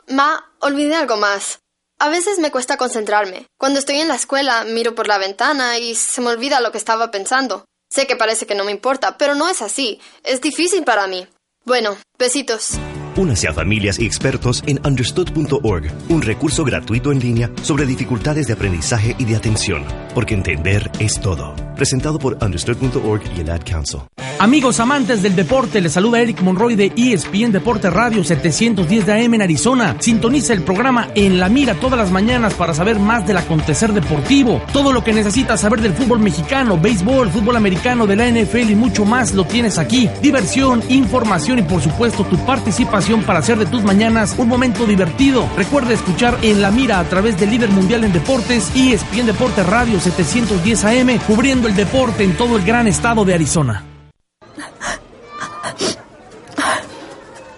[0.08, 1.62] Ma, olvidé algo más.
[1.98, 3.48] A veces me cuesta concentrarme.
[3.58, 6.78] Cuando estoy en la escuela, miro por la ventana y se me olvida lo que
[6.78, 7.66] estaba pensando.
[7.90, 10.00] Sé que parece que no me importa, pero no es así.
[10.24, 11.28] Es difícil para mí.
[11.66, 12.74] Bueno, besitos.
[13.16, 18.54] Únase a familias y expertos en understood.org, un recurso gratuito en línea sobre dificultades de
[18.54, 21.54] aprendizaje y de atención, porque entender es todo.
[21.80, 24.02] Presentado por understood.org y el Ad Council.
[24.38, 29.34] Amigos amantes del deporte, les saluda Eric Monroy de ESPN Deporte Radio 710 de AM
[29.36, 29.96] en Arizona.
[30.00, 34.62] Sintoniza el programa En la Mira todas las mañanas para saber más del acontecer deportivo.
[34.74, 38.76] Todo lo que necesitas saber del fútbol mexicano, béisbol, fútbol americano, de la NFL y
[38.76, 40.10] mucho más lo tienes aquí.
[40.22, 45.48] Diversión, información y por supuesto tu participación para hacer de tus mañanas un momento divertido.
[45.56, 49.98] Recuerda escuchar En la Mira a través del líder mundial en deportes ESPN Deporte Radio
[50.02, 53.84] 710 AM, cubriendo el deporte en todo el gran estado de Arizona.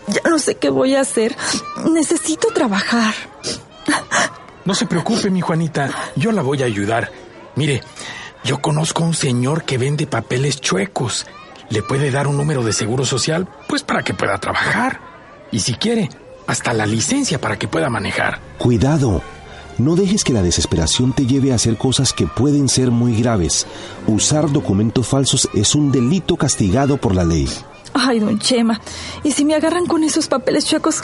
[0.08, 1.34] Ya no sé qué voy a hacer.
[1.89, 3.13] Necesito trabajar.
[4.65, 5.89] No se preocupe, mi Juanita.
[6.17, 7.10] Yo la voy a ayudar.
[7.56, 7.82] Mire,
[8.43, 11.26] yo conozco a un señor que vende papeles chuecos.
[11.69, 15.00] Le puede dar un número de seguro social, pues para que pueda trabajar.
[15.54, 16.10] Y si quiere,
[16.47, 18.39] hasta la licencia para que pueda manejar.
[18.58, 19.21] Cuidado.
[19.77, 23.65] No dejes que la desesperación te lleve a hacer cosas que pueden ser muy graves.
[24.07, 27.47] Usar documentos falsos es un delito castigado por la ley.
[27.93, 28.79] Ay, don Chema,
[29.23, 31.01] ¿y si me agarran con esos papeles chuecos,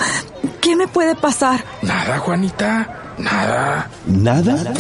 [0.62, 1.66] qué me puede pasar?
[1.82, 3.90] Nada, Juanita, nada.
[4.06, 4.74] ¿Nada?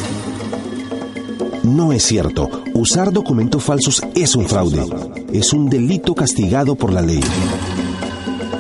[1.63, 2.49] No es cierto.
[2.73, 4.85] Usar documentos falsos es un fraude.
[5.33, 7.19] Es un delito castigado por la ley.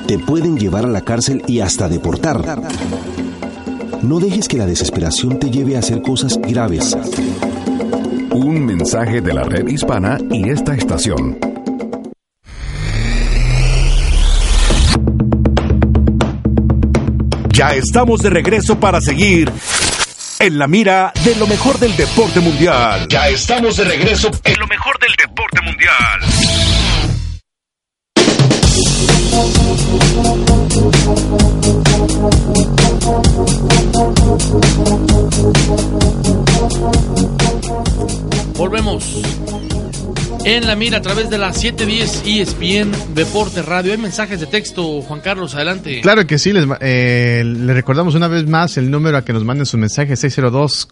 [0.07, 2.63] Te pueden llevar a la cárcel y hasta deportar.
[4.03, 6.95] No dejes que la desesperación te lleve a hacer cosas graves.
[8.31, 11.37] Un mensaje de la red hispana y esta estación.
[17.49, 19.51] Ya estamos de regreso para seguir
[20.39, 23.07] en la mira de lo mejor del deporte mundial.
[23.09, 26.21] Ya estamos de regreso en lo mejor del deporte mundial.
[38.57, 39.21] Volvemos
[40.45, 43.91] en la mira a través de la 710 ESPN Deporte Radio.
[43.91, 46.01] Hay mensajes de texto, Juan Carlos, adelante.
[46.01, 49.65] Claro que sí, les, eh, recordamos una vez más el número a que nos manden
[49.65, 50.87] sus mensajes, 602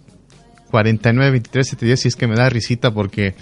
[0.72, 3.36] 49 23 710, si es que me da risita porque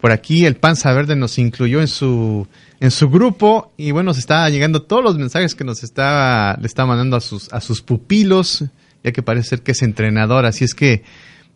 [0.00, 2.46] por aquí el Panza Verde nos incluyó en su
[2.80, 6.66] en su grupo y bueno, se está llegando todos los mensajes que nos está le
[6.66, 8.64] está mandando a sus a sus pupilos,
[9.04, 11.02] ya que parece ser que es entrenador, así es que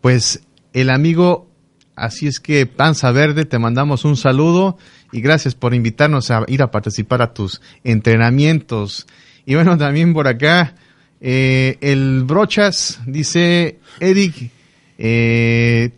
[0.00, 1.48] pues el amigo
[1.96, 4.76] Así es que, Panza Verde, te mandamos un saludo
[5.12, 9.06] y gracias por invitarnos a ir a participar a tus entrenamientos.
[9.46, 10.74] Y bueno, también por acá,
[11.20, 14.50] eh, el Brochas dice, Eric,
[14.98, 15.90] eh,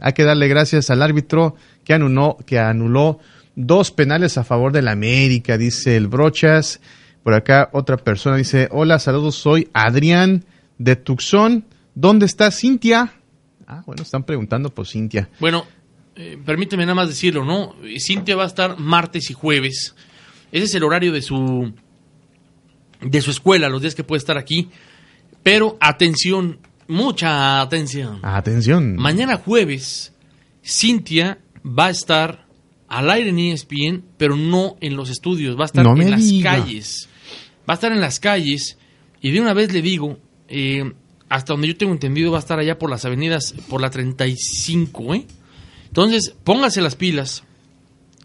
[0.00, 1.54] hay que darle gracias al árbitro
[1.88, 3.18] que anuló, que anuló
[3.56, 6.82] dos penales a favor del América, dice el Brochas.
[7.22, 10.44] Por acá otra persona dice, hola, saludos, soy Adrián
[10.76, 11.64] de Tucson.
[11.94, 13.14] ¿Dónde está Cintia?
[13.66, 15.30] Ah, bueno, están preguntando por Cintia.
[15.40, 15.64] Bueno,
[16.14, 17.74] eh, permíteme nada más decirlo, ¿no?
[17.98, 19.94] Cintia va a estar martes y jueves.
[20.52, 21.72] Ese es el horario de su
[23.00, 24.68] de su escuela, los días que puede estar aquí.
[25.42, 28.18] Pero atención, mucha atención.
[28.22, 28.96] Atención.
[28.96, 30.12] Mañana jueves,
[30.62, 32.46] Cintia va a estar
[32.88, 37.08] al aire en ESPN, pero no en los estudios, va a estar en las calles.
[37.68, 38.78] Va a estar en las calles
[39.20, 40.18] y de una vez le digo,
[40.48, 40.92] eh,
[41.28, 45.14] hasta donde yo tengo entendido, va a estar allá por las avenidas, por la 35,
[45.14, 45.26] ¿eh?
[45.86, 47.44] Entonces, póngase las pilas.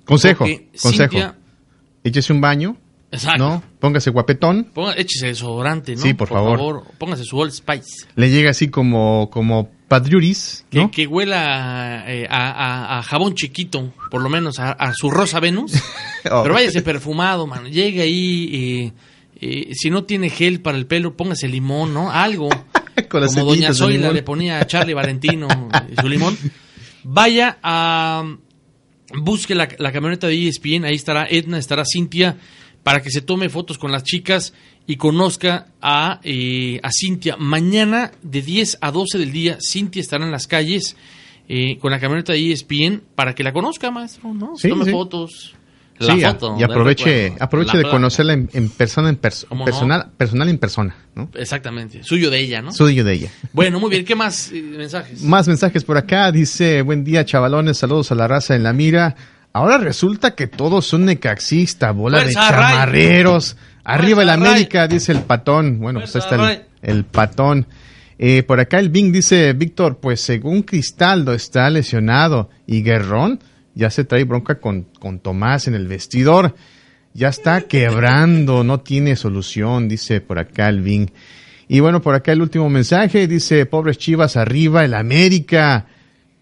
[0.05, 0.45] Consejo,
[0.81, 1.17] consejo.
[2.03, 2.77] Échese un baño.
[3.11, 3.37] Exacto.
[3.37, 3.63] ¿no?
[3.79, 4.71] Póngase guapetón.
[4.73, 6.01] Ponga, échese desodorante, ¿no?
[6.01, 6.83] Sí, por, favor.
[6.97, 8.07] Póngase su Old Spice.
[8.15, 10.89] Le llega así como, como padriuris, ¿no?
[10.89, 15.73] Que, huela eh, a, a, jabón chiquito, por lo menos a, su rosa Venus.
[16.31, 16.41] oh.
[16.41, 17.71] Pero váyase perfumado, man.
[17.71, 18.91] Llegue ahí, eh,
[19.39, 22.11] eh, si no tiene gel para el pelo, póngase limón, ¿no?
[22.11, 22.49] Algo.
[23.07, 25.47] como Doña Zoila le ponía a Charlie Valentino
[26.01, 26.35] su limón.
[27.03, 28.23] Vaya a.
[29.15, 32.37] Busque la, camioneta de ESPN, ahí estará Edna, estará Cintia,
[32.81, 37.37] para que se tome fotos con las chicas y conozca a, eh, a Cintia.
[37.37, 40.95] Mañana, de 10 a 12 del día, Cintia estará en las calles
[41.47, 44.55] eh, con la camioneta de ESPN para que la conozca, maestro, ¿no?
[44.57, 45.55] Se tome fotos
[45.99, 46.23] sí,
[46.57, 51.29] y aproveche, aproveche de conocerla en, persona, en personal, personal en persona, ¿no?
[51.33, 52.71] Exactamente, suyo de ella, ¿no?
[52.71, 53.31] Suyo de ella.
[53.53, 55.21] Bueno, muy bien, ¿qué más eh, mensajes?
[55.21, 59.15] Más mensajes por acá, dice, buen día chavalones, saludos a la raza en la mira.
[59.53, 63.55] Ahora resulta que todos son necaxistas, bola de chamarreros.
[63.83, 65.79] Arriba el América, dice el patón.
[65.79, 67.67] Bueno, pues está el, el patón.
[68.17, 73.39] Eh, por acá el Bing dice, Víctor, pues según Cristaldo está lesionado y Guerrón
[73.75, 76.55] ya se trae bronca con, con Tomás en el vestidor.
[77.13, 81.11] Ya está quebrando, no tiene solución, dice por acá Alvin.
[81.67, 85.87] Y bueno, por acá el último mensaje, dice, pobres chivas arriba, el América,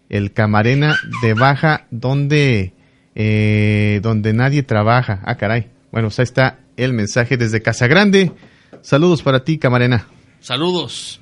[0.09, 2.73] el Camarena de baja, donde
[3.15, 5.21] eh, donde nadie trabaja.
[5.23, 5.67] Ah, caray.
[5.91, 8.31] Bueno, pues ahí está el mensaje desde Casa Grande.
[8.81, 10.07] Saludos para ti, Camarena.
[10.39, 11.19] Saludos.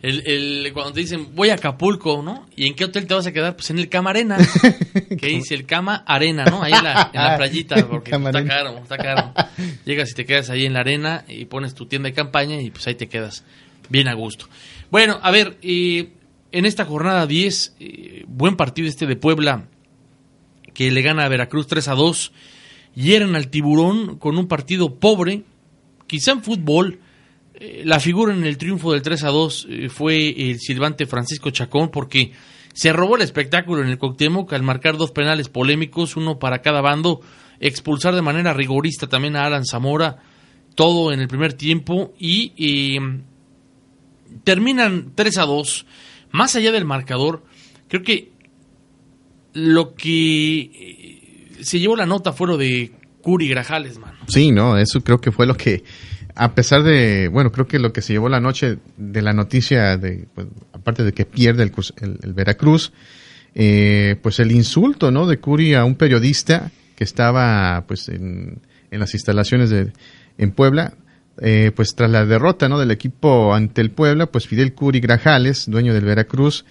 [0.00, 2.48] El, el, cuando te dicen, voy a Acapulco, ¿no?
[2.56, 3.54] ¿Y en qué hotel te vas a quedar?
[3.54, 4.36] Pues en el Camarena.
[5.18, 6.62] que dice el Cama Arena, ¿no?
[6.62, 9.32] Ahí en la, en la playita, porque está caro, está caro.
[9.84, 12.70] Llegas y te quedas ahí en la arena y pones tu tienda de campaña y
[12.70, 13.44] pues ahí te quedas
[13.88, 14.46] bien a gusto.
[14.90, 16.10] Bueno, a ver, eh,
[16.50, 19.68] en esta jornada 10, eh, buen partido este de Puebla,
[20.74, 22.32] que le gana a Veracruz 3 a 2.
[22.94, 25.44] Hieran al tiburón con un partido pobre,
[26.06, 27.00] quizá en fútbol
[27.54, 31.50] eh, la figura en el triunfo del 3 a 2 eh, fue el silbante Francisco
[31.50, 32.32] Chacón porque
[32.72, 36.80] se robó el espectáculo en el Cuauhtémoc al marcar dos penales polémicos, uno para cada
[36.80, 37.20] bando,
[37.60, 40.22] expulsar de manera rigorista también a Alan Zamora,
[40.74, 42.98] todo en el primer tiempo y
[44.44, 45.86] terminan 3 a 2.
[46.32, 47.44] Más allá del marcador,
[47.88, 48.32] creo que
[49.52, 51.21] lo que eh,
[51.62, 52.92] se llevó la nota fue lo de
[53.22, 54.18] Curi Grajales, mano.
[54.28, 55.84] Sí, no, eso creo que fue lo que
[56.34, 59.96] a pesar de, bueno, creo que lo que se llevó la noche de la noticia,
[59.96, 62.92] de, pues, aparte de que pierde el, Veracruz,
[63.54, 65.26] eh, pues el insulto, ¿no?
[65.26, 69.92] De Curi a un periodista que estaba, pues, en, las instalaciones de,
[70.38, 70.94] en Puebla,
[71.40, 72.78] eh, pues tras la derrota, ¿no?
[72.78, 76.64] Del equipo ante el Puebla, pues Fidel Curi Grajales, dueño del Veracruz,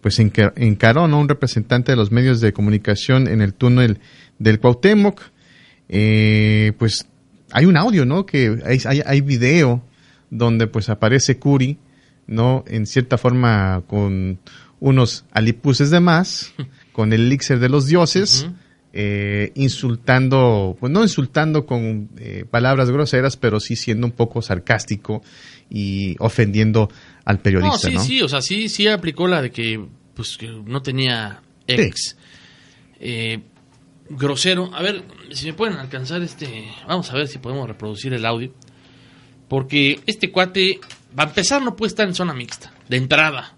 [0.00, 1.18] pues encaró, ¿no?
[1.18, 3.98] Un representante de los medios de comunicación en el túnel
[4.38, 5.20] del Cuauhtémoc,
[5.88, 7.06] eh, pues
[7.52, 8.26] hay un audio, ¿no?
[8.26, 9.82] Que hay, hay, hay, video
[10.30, 11.78] donde pues aparece Curi,
[12.26, 12.64] ¿no?
[12.66, 14.38] En cierta forma con
[14.80, 16.52] unos alipuses de más,
[16.92, 18.48] con el elixir de los dioses,
[18.92, 25.22] eh, insultando, pues no insultando con eh, palabras groseras, pero sí siendo un poco sarcástico
[25.68, 26.90] y ofendiendo
[27.24, 28.00] al periodista, ¿no?
[28.00, 29.84] Sí, sí, o sea, sí, sí aplicó la de que,
[30.14, 32.16] pues, que no tenía ex.
[32.98, 33.40] Eh,
[34.08, 34.70] grosero.
[34.74, 35.02] A ver,
[35.32, 36.68] si me pueden alcanzar este.
[36.86, 38.52] Vamos a ver si podemos reproducir el audio.
[39.48, 40.80] Porque este cuate,
[41.18, 43.54] va a empezar, no puede estar en zona mixta, de entrada.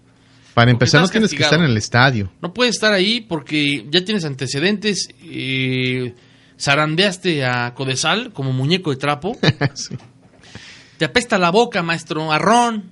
[0.53, 2.31] Para empezar, no tienes que estar en el estadio.
[2.41, 5.09] No puedes estar ahí porque ya tienes antecedentes.
[5.23, 6.13] Eh,
[6.59, 9.37] zarandeaste a Codesal como muñeco de trapo.
[10.97, 12.31] Te apesta la boca, maestro.
[12.31, 12.91] Arrón.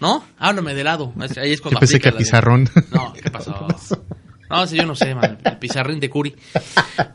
[0.00, 0.24] ¿No?
[0.38, 1.12] Háblame de lado.
[1.36, 2.70] Ahí es cuando pensé que pizarrón.
[2.92, 3.66] No, ¿qué pasó?
[4.50, 6.34] No, si yo no sé, man, el pizarrín de Curi.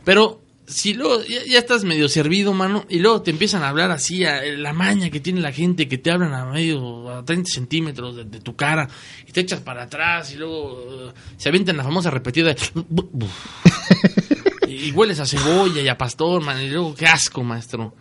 [0.04, 4.26] Pero si luego ya, estás medio servido, mano, y luego te empiezan a hablar así,
[4.26, 8.16] a, la maña que tiene la gente, que te hablan a medio, a 30 centímetros
[8.16, 8.88] de, tu cara,
[9.28, 12.56] y te echas para atrás, y luego uh, se avientan la famosa repetida
[14.68, 17.96] y, hueles a cebolla y a pastor, man, y luego qué asco, maestro.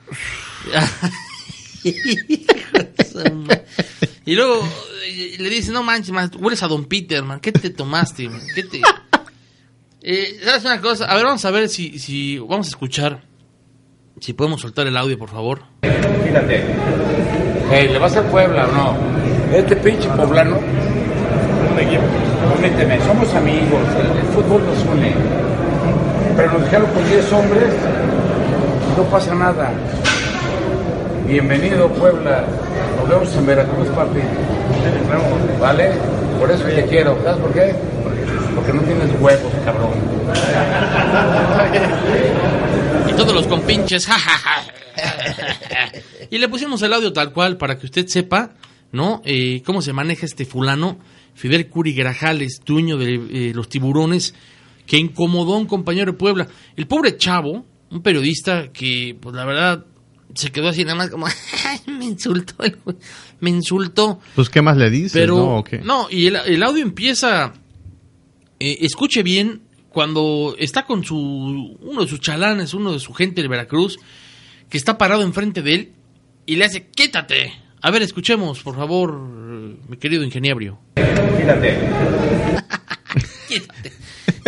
[4.24, 4.68] y luego
[5.38, 8.30] le dice, no manches, man, hueles a Don Peter, man, ¿qué te tomaste?
[8.54, 8.80] ¿Qué te...
[10.04, 11.04] Eh, ¿Sabes una cosa?
[11.04, 13.20] A ver, vamos a ver si, si vamos a escuchar.
[14.20, 15.62] Si podemos soltar el audio, por favor.
[15.82, 16.64] Fíjate.
[17.70, 19.56] Hey, ¿le vas a Puebla o no?
[19.56, 20.58] Este pinche poblano.
[22.60, 25.12] Permíteme, somos amigos, el, fútbol nos une.
[26.36, 27.74] Pero nos dejaron con 10 hombres
[28.96, 29.72] no pasa nada.
[31.26, 32.44] Bienvenido, Puebla.
[32.98, 34.20] Nos vemos en Veracruz, papi.
[35.60, 35.92] ¿Vale?
[36.38, 37.16] Por eso te quiero.
[37.22, 37.74] ¿Sabes por qué?
[38.54, 39.92] porque no tienes huevos, cabrón.
[43.08, 44.08] Y todos los compinches,
[46.30, 48.54] y le pusimos el audio tal cual para que usted sepa,
[48.90, 49.22] ¿no?
[49.24, 50.98] Eh, cómo se maneja este fulano,
[51.34, 54.34] Fidel Curi Grajales, dueño de eh, los tiburones,
[54.86, 56.48] que incomodó a un compañero de Puebla.
[56.76, 59.84] El pobre chavo, un periodista que, pues la verdad,
[60.34, 61.26] se quedó así nada más como,
[61.86, 62.54] me insultó,
[63.40, 64.20] me insultó.
[64.34, 65.12] Pues, ¿qué más le dices?
[65.12, 67.52] Pero, no, y el, el, audio empieza
[68.64, 73.42] eh, escuche bien cuando está con su uno de sus chalanes, uno de su gente
[73.42, 73.98] de Veracruz,
[74.70, 75.92] que está parado enfrente de él
[76.46, 77.52] y le hace, quítate.
[77.80, 80.78] A ver, escuchemos, por favor, mi querido ingeniero.
[80.94, 81.76] Quítate.
[83.48, 83.92] quítate.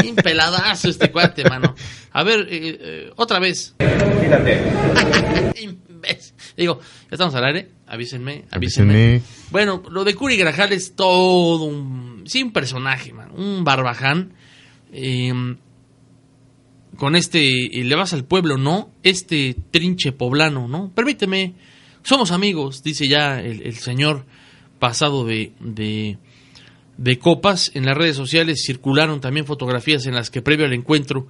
[0.08, 1.74] Un peladazo este cuate, mano.
[2.12, 3.74] A ver, eh, eh, otra vez.
[3.78, 4.60] Quítate.
[6.56, 7.70] Digo, ya estamos al aire.
[7.86, 9.20] Avísenme, avísenme.
[9.50, 12.24] Bueno, lo de Curi Grajal es todo un.
[12.26, 13.30] Sí, un personaje, man.
[13.36, 14.32] Un barbaján.
[14.92, 15.56] Em,
[16.96, 17.68] con este.
[17.72, 18.90] ¿Le vas al pueblo, no?
[19.02, 20.92] Este trinche poblano, ¿no?
[20.94, 21.54] Permíteme.
[22.02, 24.26] Somos amigos, dice ya el, señor
[24.78, 26.18] pasado de, de,
[26.98, 27.70] de copas.
[27.74, 31.26] En las redes sociales circularon también fotografías en las que previo al encuentro,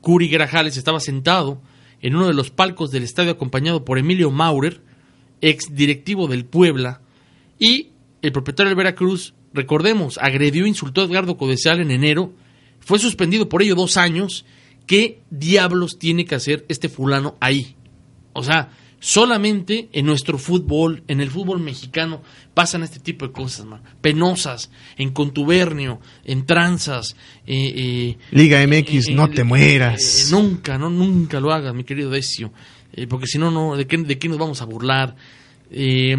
[0.00, 1.60] Curi Grajales estaba sentado
[2.00, 4.80] en uno de los palcos del estadio acompañado por Emilio Maurer,
[5.40, 7.00] ex directivo del Puebla,
[7.58, 7.90] y
[8.22, 12.32] el propietario del Veracruz, recordemos, agredió e insultó a Edgardo Codesal en enero,
[12.80, 14.44] fue suspendido por ello dos años
[14.88, 17.76] ¿qué diablos tiene que hacer este fulano ahí?
[18.32, 18.70] O sea,
[19.00, 22.22] solamente en nuestro fútbol, en el fútbol mexicano,
[22.54, 23.80] pasan este tipo de cosas, man.
[24.00, 27.16] Penosas, en contubernio, en tranzas.
[27.46, 30.28] eh, eh, Liga MX, eh, no eh, te mueras.
[30.28, 32.52] eh, nunca, no, nunca lo hagas, mi querido Decio.
[32.92, 35.14] Eh, porque si no, no, ¿de qué, ¿de qué nos vamos a burlar?
[35.70, 36.16] Eh,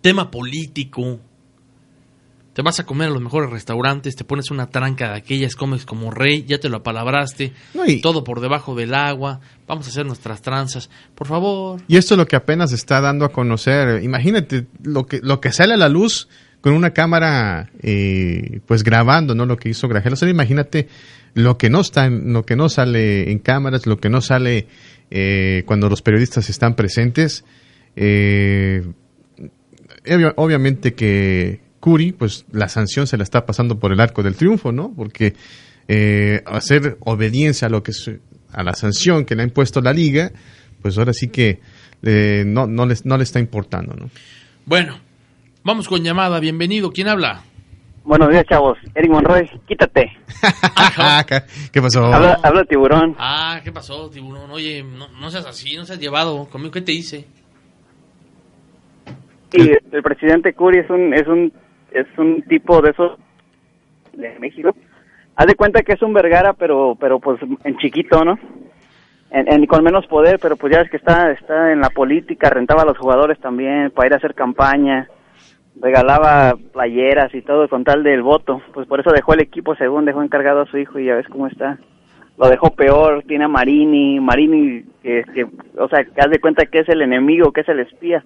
[0.00, 1.20] tema político.
[2.52, 5.86] Te vas a comer a los mejores restaurantes, te pones una tranca de aquellas, comes
[5.86, 9.90] como rey, ya te lo apalabraste, No, y- todo por debajo del agua, vamos a
[9.90, 10.90] hacer nuestras tranzas.
[11.14, 14.02] Por favor, Y esto es lo que apenas está dando a conocer.
[14.02, 16.28] Imagínate lo que, lo que sale a la luz
[16.60, 19.46] con una cámara, eh, pues grabando, ¿no?
[19.46, 20.12] Lo que hizo Grajel.
[20.12, 20.88] O sea, imagínate
[21.34, 24.66] lo que no está, en- lo que no sale en cámaras, lo que no sale
[25.12, 27.44] eh, cuando los periodistas están presentes.
[27.96, 28.82] Eh,
[30.06, 34.36] obvia- obviamente que Curi, pues la sanción se la está pasando por el arco del
[34.36, 34.92] triunfo, ¿no?
[34.94, 35.34] Porque
[35.88, 38.20] eh, hacer obediencia a lo que se-
[38.52, 40.30] a la sanción que le ha impuesto la liga,
[40.82, 41.60] pues ahora sí que
[42.02, 44.10] eh, no, no, les, no le está importando, ¿no?
[44.66, 44.98] Bueno,
[45.64, 46.38] vamos con llamada.
[46.40, 46.92] Bienvenido.
[46.92, 47.42] ¿Quién habla?
[48.04, 48.78] Buenos días, chavos.
[48.94, 50.10] Eric Monroy, quítate.
[51.72, 52.04] ¿Qué pasó?
[52.06, 53.14] Habla, habla tiburón.
[53.18, 54.50] Ah, ¿qué pasó, tiburón?
[54.50, 56.46] Oye, no, no seas así, no seas llevado.
[56.46, 57.26] ¿Conmigo qué te hice?
[59.52, 61.52] Y el presidente Curi es un, es un,
[61.92, 63.18] es un tipo de esos
[64.12, 64.74] de México.
[65.36, 68.38] Haz de cuenta que es un Vergara, pero, pero pues en chiquito, ¿no?
[69.30, 72.82] En, con menos poder, pero pues ya ves que está, está en la política, rentaba
[72.82, 75.08] a los jugadores también para ir a hacer campaña,
[75.80, 78.60] regalaba playeras y todo con tal del voto.
[78.74, 81.28] Pues por eso dejó el equipo según dejó encargado a su hijo y ya ves
[81.28, 81.78] cómo está.
[82.38, 86.66] Lo dejó peor, tiene a Marini, Marini que, que o sea, que haz de cuenta
[86.66, 88.24] que es el enemigo, que es el espía.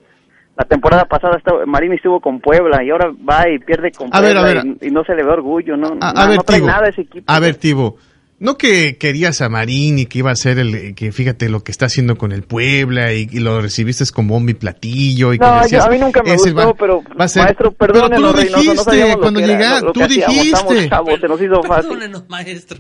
[0.57, 4.21] La temporada pasada estaba, Marini estuvo con Puebla y ahora va y pierde con A
[4.21, 4.77] ver, Puebla a ver.
[4.81, 5.89] y, y no se le ve orgullo, ¿no?
[6.01, 7.25] A, no, a ver, no trae nada ese equipo.
[7.33, 7.97] A ver, Tibo.
[8.45, 11.87] No que querías a Marini, que iba a ser el, que fíjate lo que está
[11.87, 15.57] haciendo con el Puebla y, y lo recibiste con bombo y platillo y que No,
[15.57, 17.43] yo- decías, a mí nunca me "Ese gustó, va- pero va a ser-".
[17.45, 20.01] maestro, Pero perdónenos, tú lo Reynoso, no dijiste cuando que era, llega, lo- lo tú
[20.01, 20.89] que hacíamos, dijiste.
[20.91, 21.99] chavos, se nos hizo fácil.
[22.29, 22.79] Maestro.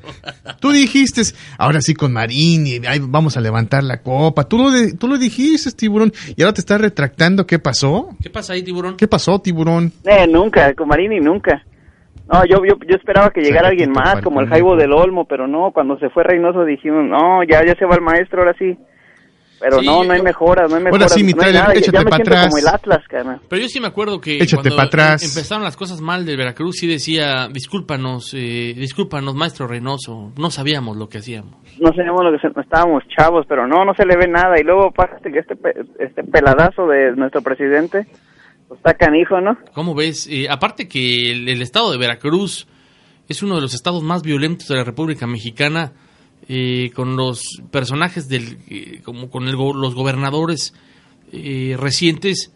[0.60, 1.22] Tú dijiste,
[1.56, 4.44] ahora sí con Marini, ahí vamos a levantar la copa.
[4.46, 7.46] Tú lo, de- tú lo dijiste, tiburón, y ahora te estás retractando.
[7.46, 8.10] ¿Qué pasó?
[8.22, 8.96] ¿Qué pasa ahí, tiburón?
[8.98, 9.92] ¿Qué pasó, tiburón?
[10.04, 11.64] Eh, nunca, con Marini nunca.
[12.32, 14.48] No, yo, yo, yo esperaba que llegara alguien más, como el.
[14.48, 17.96] Jaibo del Olmo, pero no, cuando se fue Reynoso dijimos, no, ya, ya se va
[17.96, 18.76] el maestro, ahora sí.
[19.60, 21.12] Pero Sí, no, no hay mejoras, no hay Ahora mejoras.
[21.12, 22.48] sí, mi no trailer, nada, échate ya me pa' siento atrás.
[22.48, 23.38] como el Atlas, cara.
[23.48, 25.22] Pero yo sí me acuerdo que Échate cuando pa' atrás.
[25.22, 30.50] em- empezaron las cosas mal del Veracruz, sí decía, discúlpanos, eh, discúlpanos, maestro Reynoso, no
[30.50, 31.54] sabíamos lo que hacíamos.
[31.80, 34.54] No sabemos lo que se- estábamos chavos, pero no, no se le ve nada.
[34.60, 38.06] Y luego pasa que este, pe- este peladazo de nuestro presidente,
[38.68, 39.58] pues está canijo, ¿no?
[39.74, 40.28] ¿Cómo ves?
[40.48, 42.66] Aparte que el, estado de Veracruz
[43.28, 45.92] es uno de los estados más violentos de la República Mexicana,
[46.48, 50.74] eh, con los personajes del, eh, como con el los gobernadores
[51.32, 52.52] eh, recientes.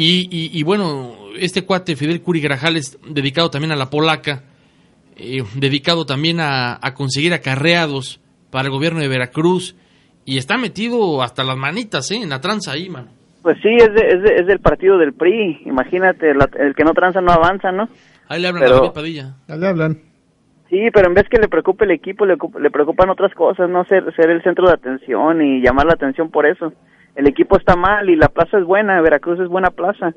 [0.00, 4.44] Y, bueno, este cuate Fidel Curi Grajales, dedicado también a la polaca,
[5.16, 8.20] eh, dedicado también a, a conseguir acarreados
[8.50, 9.74] para el gobierno de Veracruz,
[10.24, 12.10] y está metido hasta las manitas.
[12.12, 13.08] En la tranza ahí, man.
[13.42, 15.62] Pues sí, es, de- es, de- es del partido del PRI.
[15.66, 17.88] Imagínate, la- el que no tranza no avanza, ¿no?
[18.28, 19.34] Ahí le hablan Pero- a David Padilla.
[19.48, 19.98] Le hablan.
[20.68, 23.84] Sí, pero en vez que le preocupe el equipo, le, le preocupan otras cosas, no
[23.86, 26.74] ser, ser el centro de atención y llamar la atención por eso.
[27.16, 30.12] El equipo está mal y la plaza es buena, Veracruz es buena plaza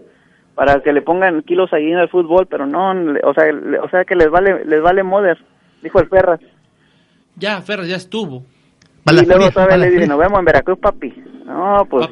[0.54, 3.80] para que le pongan kilos ahí en el fútbol, pero no, le- o sea, le-
[3.80, 5.38] o sea que les vale les vale moder,
[5.82, 6.42] dijo el Ferras.
[7.38, 8.44] Ya, Ferras ya estuvo.
[9.10, 11.14] y luego todavía le dice, nos vemos en Veracruz, papi.
[11.46, 12.08] No, pues,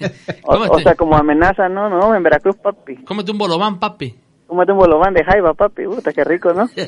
[0.44, 2.96] o, o sea, como amenaza, no, no, en Veracruz, papi.
[3.04, 4.14] Cómete un bolobán, papi.
[4.46, 5.84] Cómete un bolobán de jaiba, papi.
[5.84, 6.68] Puta, qué rico, ¿no?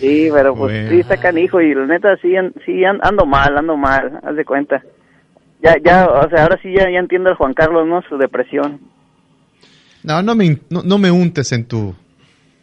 [0.00, 0.90] Sí, pero pues Bueno.
[0.90, 4.36] sí está canijo y la neta sí, an- sí an- ando mal, ando mal, haz
[4.36, 4.82] de cuenta.
[5.62, 8.00] Ya, ya, o sea, ahora sí ya, ya entiendo al Juan Carlos, ¿no?
[8.08, 8.80] Su depresión.
[10.02, 11.94] No, no me, no, no me untes en tu...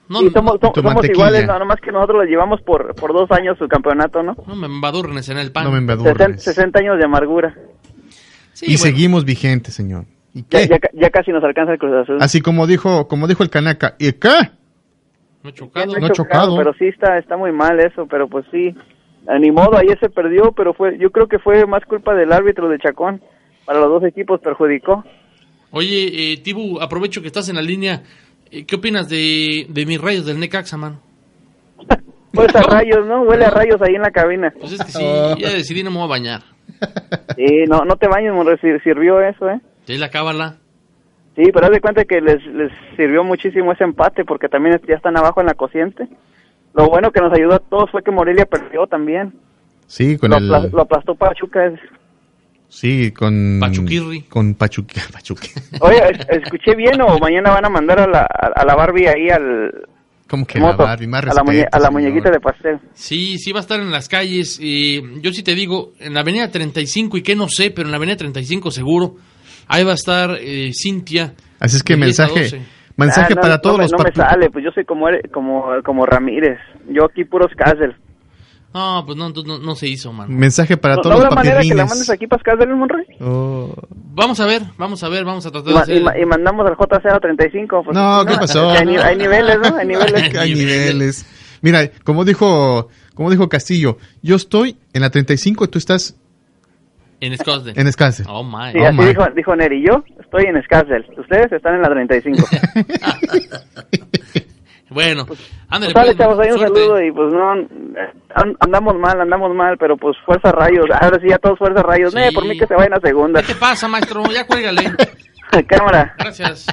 [0.10, 3.68] sí, somos, somos iguales, no, nomás que nosotros lo llevamos por, por dos años su
[3.68, 4.36] campeonato, ¿no?
[4.48, 5.64] No me embadurnes en el pan.
[5.66, 6.44] No me embadurnes.
[6.44, 7.56] 60 años de amargura.
[8.62, 10.06] Y seguimos vigentes, señor.
[10.34, 10.68] ¿Y Ya, qué?
[10.68, 12.18] ya, ca- ya casi nos alcanza el Cruz Azul.
[12.22, 13.96] Así como dijo, como dijo el Canaca.
[14.00, 14.30] ¿Y qué?
[15.44, 15.98] No he chocado.
[16.00, 18.74] no he chocado, Pero sí está, está muy mal eso, pero pues sí.
[19.28, 22.32] A Ni modo, ayer se perdió, pero fue, yo creo que fue más culpa del
[22.32, 23.22] árbitro de Chacón.
[23.66, 25.04] Para los dos equipos perjudicó.
[25.72, 28.04] Oye, eh, Tibu, aprovecho que estás en la línea.
[28.52, 31.00] Eh, ¿Qué opinas de, de mis rayos del Necaxa, man?
[32.34, 33.24] Pues a rayos, ¿no?
[33.24, 34.54] Huele a rayos ahí en la cabina.
[34.58, 35.04] Pues es que sí,
[35.40, 36.42] ya decidí no me voy a bañar.
[37.36, 39.60] Sí, no, no te bañes, sir- sirvió eso, ¿eh?
[39.86, 40.58] Ya la cábala.
[41.36, 44.96] Sí, pero haz de cuenta que les, les sirvió muchísimo ese empate porque también ya
[44.96, 46.08] están abajo en la cociente.
[46.74, 49.34] Lo bueno que nos ayudó a todos fue que Morelia perdió también.
[49.88, 50.50] Sí, con lo, el...
[50.52, 51.72] apla- lo aplastó Pachuca.
[52.70, 53.60] Sí, con...
[53.60, 54.22] Pachuquirri.
[54.24, 55.00] Con Pachuqui.
[55.14, 55.50] Pachuqui.
[55.82, 59.30] Oye, es- ¿escuché bien o mañana van a mandar a la, a la Barbie ahí
[59.30, 59.88] al...
[60.32, 60.84] ¿Cómo que moto?
[60.84, 61.08] Barbie?
[61.08, 62.80] Más a la, muñe- a la muñequita de pastel.
[62.94, 64.58] Sí, sí va a estar en las calles.
[64.62, 67.92] Y yo sí te digo, en la avenida 35, y que no sé, pero en
[67.92, 69.16] la avenida 35 seguro,
[69.68, 71.34] ahí va a estar eh, Cintia.
[71.60, 72.62] Así es que de 10 a mensaje, 12.
[72.96, 75.10] mensaje Ah, no, para no todos me- los No me sale, pues yo soy como,
[75.10, 76.58] eres- como, como Ramírez.
[76.90, 77.94] Yo aquí puros Casel.
[78.74, 80.34] No, pues no, no, no se hizo, man.
[80.34, 81.90] Mensaje para ¿No, todos ¿no los habrá manera que la papirrines.
[81.90, 83.06] mandes aquí para Casel, Monroy?
[83.20, 83.74] Oh.
[84.14, 86.02] Vamos a ver, vamos a ver, vamos a tratar de ma- y hacer...
[86.04, 87.84] ma- y mandamos al JC35.
[87.84, 88.70] Pues, No, ¿qué no, pasó?
[88.72, 89.76] Hay, ni- hay niveles, ¿no?
[89.76, 90.38] Hay niveles.
[90.38, 91.26] Hay niveles.
[91.62, 96.16] Mira, como dijo, como dijo Castillo, yo estoy en la 35 y tú estás
[97.20, 97.80] En Scottsdale.
[97.80, 98.24] en Escalce.
[98.30, 98.72] Oh, my.
[98.72, 99.06] Sí, Oh, así my.
[99.08, 99.86] dijo, dijo Neri.
[99.86, 101.06] Yo estoy en Scasel.
[101.20, 102.42] Ustedes están en la 35.
[104.92, 105.26] Bueno,
[105.70, 106.80] ándale, Pues dale, pues, chavos, ahí un suerte.
[106.82, 111.28] saludo y pues no, an- andamos mal, andamos mal, pero pues fuerza rayos, ahora sí
[111.30, 112.20] ya todos fuerza rayos, Sí.
[112.20, 113.42] Eh, por mí que se vayan a segunda.
[113.42, 114.24] ¿Qué te pasa, maestro?
[114.34, 114.92] Ya cuélgale.
[115.68, 116.14] Cámara.
[116.20, 116.68] Gracias.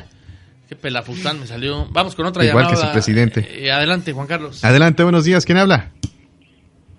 [0.69, 1.87] Qué pelafustán me salió.
[1.93, 2.89] Vamos con otra Igual que llamada.
[2.89, 3.47] su presidente.
[3.65, 4.65] Eh, adelante, Juan Carlos.
[4.65, 5.47] Adelante, buenos días.
[5.47, 5.91] ¿Quién habla?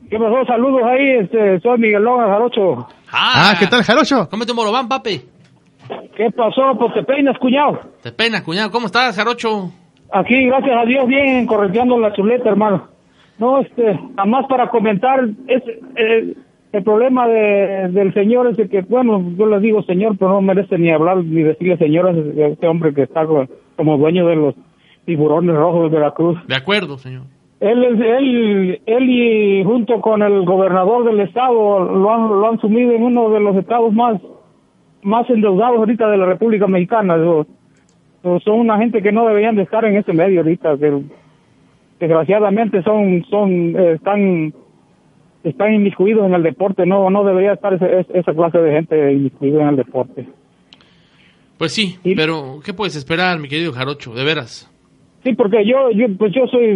[0.10, 0.44] ¿Qué pasó?
[0.48, 2.88] Saludos ahí, este, soy Miguelón Jarocho.
[3.12, 4.28] Ah, ¿qué tal, Jarocho?
[4.30, 5.22] Cómete un morobán, papi.
[6.16, 6.78] ¿Qué pasó?
[6.80, 7.80] Pues te peinas, cuñado.
[8.02, 8.72] Te pena, cuñado.
[8.72, 9.72] ¿Cómo estás, Jarocho?
[10.12, 12.84] Aquí, gracias a Dios, bien correteando la chuleta, hermano.
[13.38, 15.64] No, este, nada más para comentar, es,
[15.95, 16.34] eh,
[16.72, 20.41] el problema de, del señor es de que, bueno, yo le digo señor, pero no
[20.41, 22.12] merece ni hablar ni decirle señor a
[22.47, 24.55] este hombre que está co- como dueño de los
[25.05, 26.38] tiburones rojos de Veracruz.
[26.47, 27.24] De acuerdo, señor.
[27.60, 32.91] Él, él, él y junto con el gobernador del estado lo han, lo han sumido
[32.93, 34.22] en uno de los estados más,
[35.01, 37.18] más endeudados ahorita de la República Mexicana.
[37.18, 37.45] Digo,
[38.22, 40.78] pues son una gente que no deberían de estar en ese medio ahorita.
[40.78, 41.02] que
[42.00, 44.54] desgraciadamente son, son, eh, están,
[45.44, 46.86] están inmiscuidos en el deporte.
[46.86, 50.26] No, no debería estar ese- es- esa clase de gente inmiscuida en el deporte.
[51.58, 54.14] Pues sí, pero ¿qué puedes esperar, mi querido Jarocho?
[54.14, 54.72] De veras.
[55.26, 56.74] Sí, porque yo, yo, pues yo soy,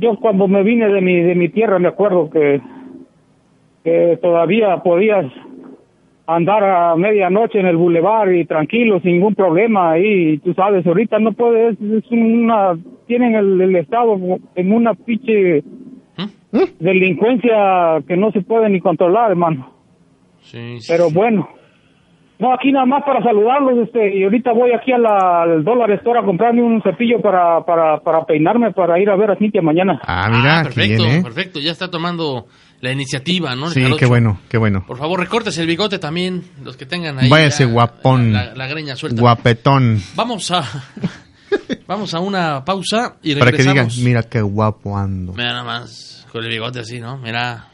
[0.00, 2.60] yo cuando me vine de mi, de mi tierra me acuerdo que,
[3.84, 5.24] que todavía podías
[6.28, 11.18] andar a medianoche en el bulevar y tranquilo, sin ningún problema ahí, tú sabes, ahorita
[11.18, 12.76] no puedes, es una,
[13.06, 14.18] tienen el, el estado
[14.54, 15.62] en una pinche
[16.78, 19.72] delincuencia que no se puede ni controlar, hermano.
[20.42, 21.48] Sí, Pero bueno.
[22.40, 25.90] No, aquí nada más para saludarlos, este, y ahorita voy aquí a la, al Dollar
[25.92, 29.60] Store a comprarme un cepillo para, para, para peinarme, para ir a ver a Cintia
[29.60, 30.00] mañana.
[30.06, 31.22] Ah, mira, Ah, perfecto, bien, ¿eh?
[31.24, 31.58] perfecto.
[31.58, 32.46] Ya está tomando
[32.80, 33.68] la iniciativa, ¿no?
[33.68, 34.84] el Sí, qué bueno, qué bueno.
[34.86, 37.28] Por favor, recortes el bigote también, los que tengan ahí.
[37.28, 38.32] Váyase ya guapón.
[38.32, 39.20] La, la greña suelta.
[39.20, 40.02] Guapetón.
[40.14, 40.64] Vamos a
[41.86, 44.04] vamos a una pausa y Para que digan, regresamos.
[44.04, 45.32] mira qué guapo ando.
[45.32, 47.18] Mira nada más, con el bigote así, ¿no?
[47.18, 47.68] Mira.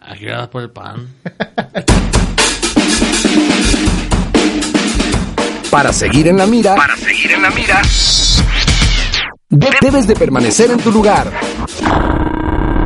[0.00, 1.08] Aquí vas por el pan.
[5.70, 7.80] Para seguir en la mira, Para seguir en la mira.
[9.48, 11.30] de- debes de permanecer en tu lugar.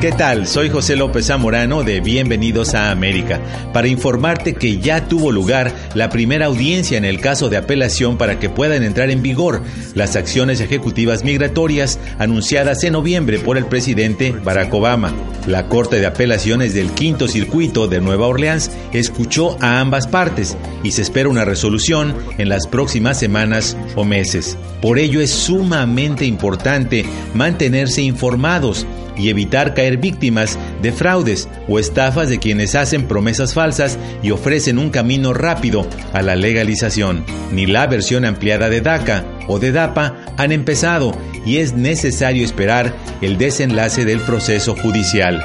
[0.00, 0.46] ¿Qué tal?
[0.46, 3.40] Soy José López Zamorano de Bienvenidos a América
[3.72, 8.38] para informarte que ya tuvo lugar la primera audiencia en el caso de apelación para
[8.38, 9.60] que puedan entrar en vigor
[9.96, 15.12] las acciones ejecutivas migratorias anunciadas en noviembre por el presidente Barack Obama.
[15.48, 20.92] La Corte de Apelaciones del Quinto Circuito de Nueva Orleans escuchó a ambas partes y
[20.92, 24.56] se espera una resolución en las próximas semanas o meses.
[24.80, 28.86] Por ello es sumamente importante mantenerse informados
[29.18, 34.78] y evitar caer víctimas de fraudes o estafas de quienes hacen promesas falsas y ofrecen
[34.78, 37.24] un camino rápido a la legalización.
[37.52, 41.12] Ni la versión ampliada de DACA o de DAPA han empezado
[41.44, 45.42] y es necesario esperar el desenlace del proceso judicial.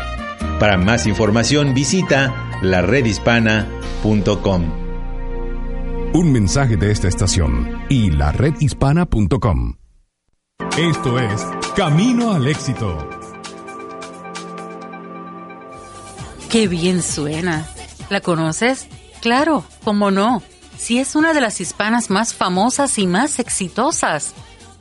[0.60, 4.84] Para más información visita laredhispana.com.
[6.14, 9.74] Un mensaje de esta estación y la redhispana.com.
[10.78, 11.44] Esto es
[11.76, 13.13] Camino al Éxito.
[16.54, 17.66] Qué bien suena.
[18.12, 18.86] ¿La conoces?
[19.22, 20.44] Claro, cómo no.
[20.78, 24.36] Si es una de las hispanas más famosas y más exitosas.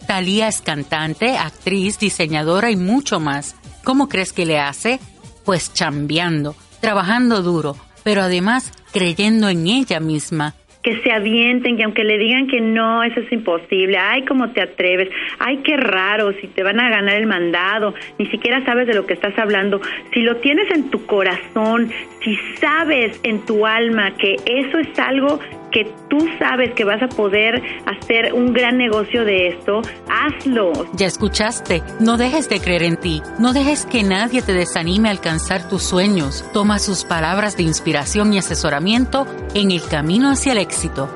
[0.07, 3.55] Talía es cantante, actriz, diseñadora y mucho más.
[3.85, 5.01] ¿Cómo crees que le hace?
[5.47, 10.55] Pues chambeando, trabajando duro, pero además creyendo en ella misma.
[10.83, 14.61] Que se avienten, que aunque le digan que no, eso es imposible, ay, cómo te
[14.61, 15.09] atreves,
[15.39, 19.07] ay, qué raro, si te van a ganar el mandado, ni siquiera sabes de lo
[19.07, 19.81] que estás hablando,
[20.13, 21.91] si lo tienes en tu corazón,
[22.23, 25.39] si sabes en tu alma que eso es algo
[25.73, 30.73] que tú sabes que vas a poder hacer un gran negocio de esto, hazlo.
[30.95, 35.13] Ya escuchaste, no dejes de creer en ti, no dejes que nadie te desanime a
[35.13, 36.45] alcanzar tus sueños.
[36.53, 41.09] Toma sus palabras de inspiración y asesoramiento en el camino hacia el éxito.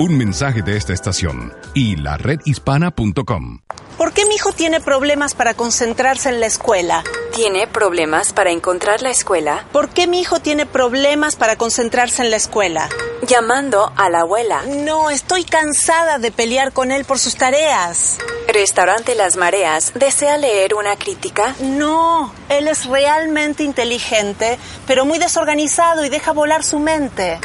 [0.00, 3.58] Un mensaje de esta estación y la redhispana.com.
[3.96, 7.02] ¿Por qué mi hijo tiene problemas para concentrarse en la escuela?
[7.34, 9.66] ¿Tiene problemas para encontrar la escuela?
[9.72, 12.88] ¿Por qué mi hijo tiene problemas para concentrarse en la escuela?
[13.26, 14.62] Llamando a la abuela.
[14.68, 18.18] No, estoy cansada de pelear con él por sus tareas.
[18.46, 21.56] Restaurante Las Mareas, ¿desea leer una crítica?
[21.58, 27.40] No, él es realmente inteligente, pero muy desorganizado y deja volar su mente.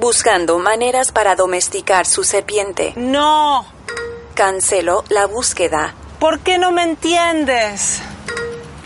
[0.00, 2.92] Buscando maneras para domesticar su serpiente.
[2.94, 3.66] No.
[4.34, 5.94] Cancelo la búsqueda.
[6.20, 8.00] ¿Por qué no me entiendes?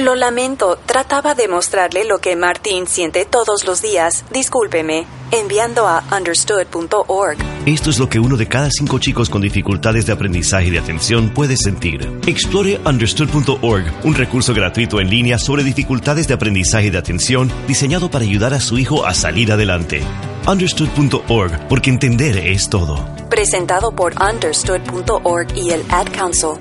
[0.03, 4.25] Lo lamento, trataba de mostrarle lo que Martín siente todos los días.
[4.33, 7.39] Discúlpeme, enviando a understood.org.
[7.67, 10.81] Esto es lo que uno de cada cinco chicos con dificultades de aprendizaje y de
[10.81, 12.11] atención puede sentir.
[12.27, 18.11] Explore understood.org, un recurso gratuito en línea sobre dificultades de aprendizaje y de atención diseñado
[18.11, 20.03] para ayudar a su hijo a salir adelante.
[20.49, 23.07] Understood.org, porque entender es todo.
[23.31, 26.59] Presentado por understood.org y el Ad Council.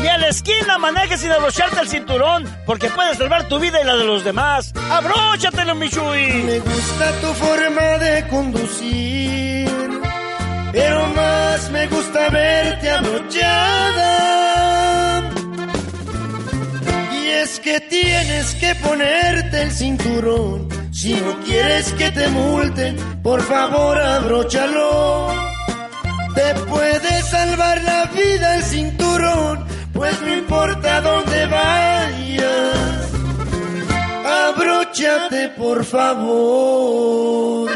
[0.00, 3.84] Ni a la esquina manejes sin abrocharte el cinturón, porque puedes salvar tu vida y
[3.84, 4.72] la de los demás.
[4.90, 6.42] ¡Abróchatelo, Michuy!
[6.44, 9.68] Me gusta tu forma de conducir,
[10.72, 14.10] pero más me gusta verte abrochada.
[17.12, 20.68] Y es que tienes que ponerte el cinturón.
[20.92, 25.49] Si no quieres que te multen, por favor abróchalo.
[26.34, 33.10] Te puede salvar la vida el cinturón, pues no importa dónde vayas.
[34.48, 37.70] Abróchate, por favor.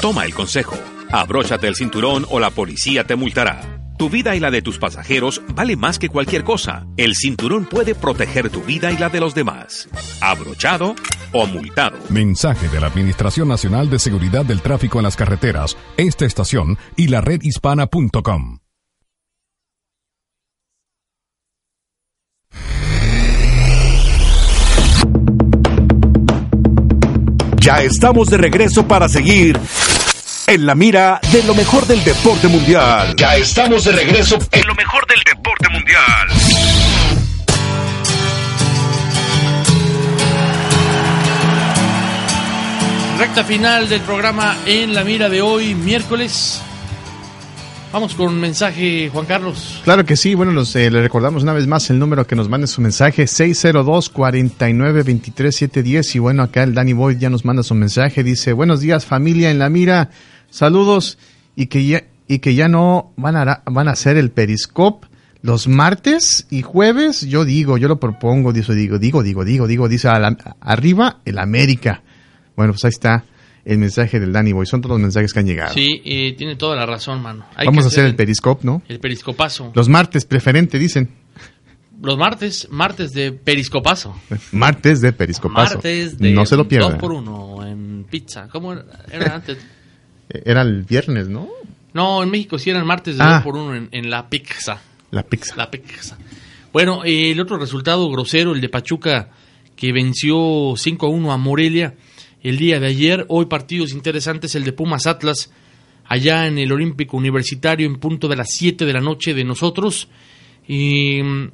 [0.00, 0.76] Toma el consejo.
[1.10, 3.77] Abróchate el cinturón o la policía te multará.
[3.98, 6.86] Tu vida y la de tus pasajeros vale más que cualquier cosa.
[6.96, 9.88] El cinturón puede proteger tu vida y la de los demás.
[10.20, 10.94] Abrochado
[11.32, 11.98] o multado.
[12.08, 17.08] Mensaje de la Administración Nacional de Seguridad del Tráfico en las Carreteras, esta estación y
[17.08, 18.58] la redhispana.com.
[27.60, 29.58] Ya estamos de regreso para seguir
[30.48, 33.14] en la mira de lo mejor del deporte mundial.
[33.16, 36.28] Ya estamos de regreso en lo mejor del deporte mundial.
[43.18, 46.62] Recta final del programa en la mira de hoy, miércoles.
[47.92, 49.80] Vamos con un mensaje, Juan Carlos.
[49.84, 52.48] Claro que sí, bueno, los, eh, le recordamos una vez más el número que nos
[52.48, 56.14] mande su mensaje, 602-4923-710.
[56.14, 59.50] Y bueno, acá el Danny Boyd ya nos manda su mensaje, dice, buenos días familia
[59.50, 60.10] en la mira,
[60.50, 61.18] saludos
[61.56, 65.06] y que ya, y que ya no van a, van a hacer el Periscope
[65.42, 67.22] los martes y jueves.
[67.22, 71.20] Yo digo, yo lo propongo, dice, digo, digo, digo, digo, digo, dice a la- arriba
[71.24, 72.02] el América.
[72.56, 73.24] Bueno, pues ahí está
[73.64, 74.66] el mensaje del Danny Boy.
[74.66, 75.72] Son todos los mensajes que han llegado.
[75.74, 77.46] Sí, eh, tiene toda la razón, mano.
[77.54, 78.82] Hay Vamos que a hacer el Periscope, ¿no?
[78.88, 79.70] el periscopazo.
[79.74, 81.08] Los martes, preferente, dicen.
[82.02, 84.14] Los martes, martes de periscopazo.
[84.52, 85.74] Martes de Periscopazo.
[85.74, 86.90] Martes de no se lo pierda.
[86.90, 88.48] dos por uno en pizza.
[88.48, 89.58] ¿Cómo era, era antes?
[90.28, 91.48] Era el viernes, ¿no?
[91.94, 93.34] No, en México sí eran martes de Ah.
[93.36, 94.80] dos por uno en, en la pizza.
[95.10, 95.54] La pizza.
[95.56, 96.18] La pizza.
[96.72, 99.30] Bueno, eh, el otro resultado grosero, el de Pachuca,
[99.74, 101.94] que venció 5 a 1 a Morelia
[102.42, 103.24] el día de ayer.
[103.28, 105.50] Hoy partidos interesantes, el de Pumas Atlas,
[106.04, 110.08] allá en el Olímpico Universitario, en punto de las 7 de la noche de nosotros.
[110.66, 111.50] Y mm,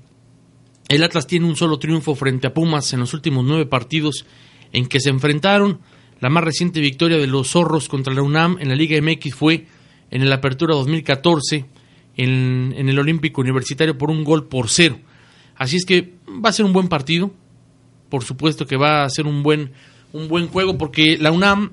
[0.88, 4.26] el Atlas tiene un solo triunfo frente a Pumas en los últimos nueve partidos
[4.72, 5.78] en que se enfrentaron.
[6.24, 9.66] La más reciente victoria de los zorros contra la UNAM en la Liga MX fue
[10.10, 11.66] en el Apertura 2014
[12.16, 14.98] en, en el Olímpico Universitario por un gol por cero.
[15.54, 17.30] Así es que va a ser un buen partido.
[18.08, 19.72] Por supuesto que va a ser un buen,
[20.14, 21.72] un buen juego porque la UNAM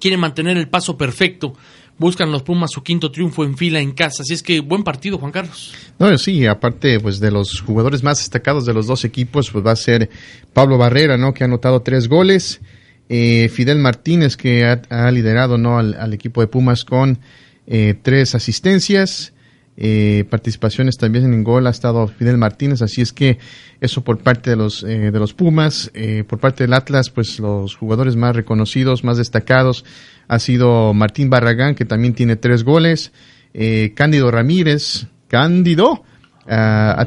[0.00, 1.52] quiere mantener el paso perfecto.
[1.98, 4.22] Buscan los Pumas su quinto triunfo en fila en casa.
[4.22, 5.74] Así es que buen partido, Juan Carlos.
[5.98, 9.72] No, sí, aparte pues de los jugadores más destacados de los dos equipos, pues va
[9.72, 10.08] a ser
[10.54, 11.34] Pablo Barrera, ¿no?
[11.34, 12.62] Que ha anotado tres goles.
[13.08, 15.78] Eh, Fidel Martínez, que ha, liderado, ¿no?
[15.78, 17.18] Al, equipo de Pumas con
[17.66, 19.32] eh, tres asistencias.
[19.76, 23.38] eh, participaciones también en gol ha estado Fidel Martínez, así es que
[23.80, 27.38] eso por parte de los, eh, de los Pumas, eh, por parte del Atlas, pues
[27.38, 29.84] los jugadores más reconocidos, más destacados
[30.28, 33.12] ha sido Martín Barragán, que también tiene tres goles,
[33.54, 36.04] eh, Cándido Ramírez, Cándido,
[36.48, 37.06] ah,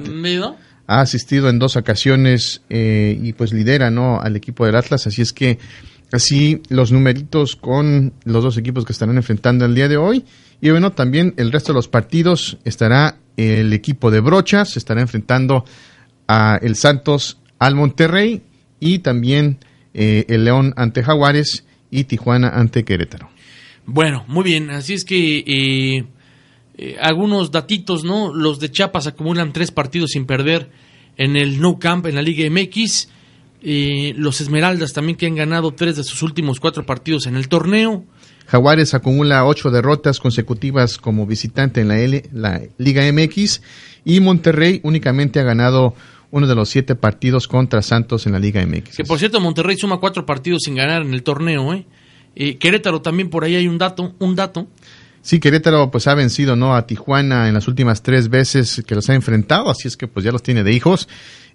[0.89, 4.19] ha, asistido en dos ocasiones eh, y pues lidera ¿no?
[4.19, 5.59] al equipo del Atlas, así es que
[6.11, 10.25] así los numeritos con los dos equipos que estarán enfrentando el día de hoy.
[10.61, 15.01] Y bueno, también el resto de los partidos estará el equipo de Brochas, se estará
[15.01, 15.63] enfrentando
[16.27, 18.41] a el Santos al Monterrey
[18.79, 19.59] y también
[19.93, 23.29] eh, el León ante Jaguares y Tijuana ante Querétaro.
[23.85, 26.05] Bueno, muy bien, así es que eh,
[26.81, 28.33] eh, algunos datitos, ¿no?
[28.33, 30.69] Los de Chiapas acumulan tres partidos sin perder
[31.17, 33.09] en el No Camp en la Liga MX.
[33.61, 37.49] Eh, los Esmeraldas también que han ganado tres de sus últimos cuatro partidos en el
[37.49, 38.05] torneo.
[38.47, 43.61] Jaguares acumula ocho derrotas consecutivas como visitante en la, L, la Liga MX
[44.05, 45.95] y Monterrey únicamente ha ganado
[46.31, 48.95] uno de los siete partidos contra Santos en la Liga MX.
[48.95, 51.85] Que por cierto, Monterrey suma cuatro partidos sin ganar en el torneo, ¿eh?
[52.37, 54.69] Eh, Querétaro también por ahí hay un dato, un dato.
[55.21, 59.09] Sí, Querétaro pues ha vencido no a Tijuana en las últimas tres veces que los
[59.09, 61.07] ha enfrentado, así es que pues ya los tiene de hijos.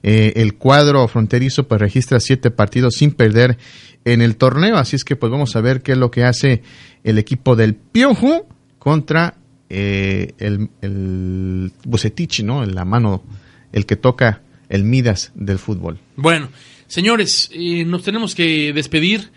[0.03, 3.57] Eh, el cuadro fronterizo pues registra siete partidos sin perder
[4.05, 6.63] en el torneo, así es que pues vamos a ver qué es lo que hace
[7.05, 8.47] el equipo del Piojo
[8.79, 9.37] contra
[9.71, 12.65] eh, el, el Bucetich, ¿no?
[12.67, 13.25] La mano,
[13.73, 15.99] el que toca el Midas del fútbol.
[16.17, 16.49] Bueno,
[16.87, 19.31] señores, eh, nos tenemos que despedir.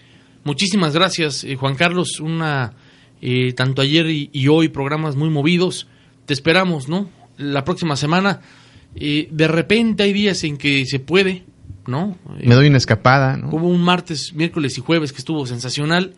[0.44, 2.20] Muchísimas gracias, eh, Juan Carlos.
[2.20, 2.74] Una
[3.22, 5.88] eh, tanto ayer y, y, hoy programas muy movidos.
[6.26, 7.10] Te esperamos, ¿no?
[7.38, 8.42] La próxima semana.
[8.96, 11.44] Eh, de repente hay días en que se puede,
[11.86, 12.18] ¿no?
[12.44, 13.50] Me doy una escapada, ¿no?
[13.50, 16.14] Hubo un martes, miércoles y jueves que estuvo sensacional.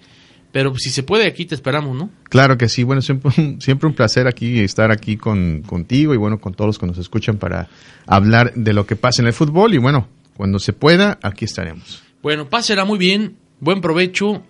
[0.51, 2.09] Pero si se puede, aquí te esperamos, ¿no?
[2.23, 2.83] Claro que sí.
[2.83, 6.79] Bueno, siempre, siempre un placer aquí estar aquí con, contigo y bueno, con todos los
[6.79, 7.69] que nos escuchan para
[8.07, 9.75] hablar de lo que pasa en el fútbol.
[9.75, 12.01] Y bueno, cuando se pueda, aquí estaremos.
[12.23, 13.35] Bueno, pásela muy bien.
[13.59, 14.41] Buen provecho.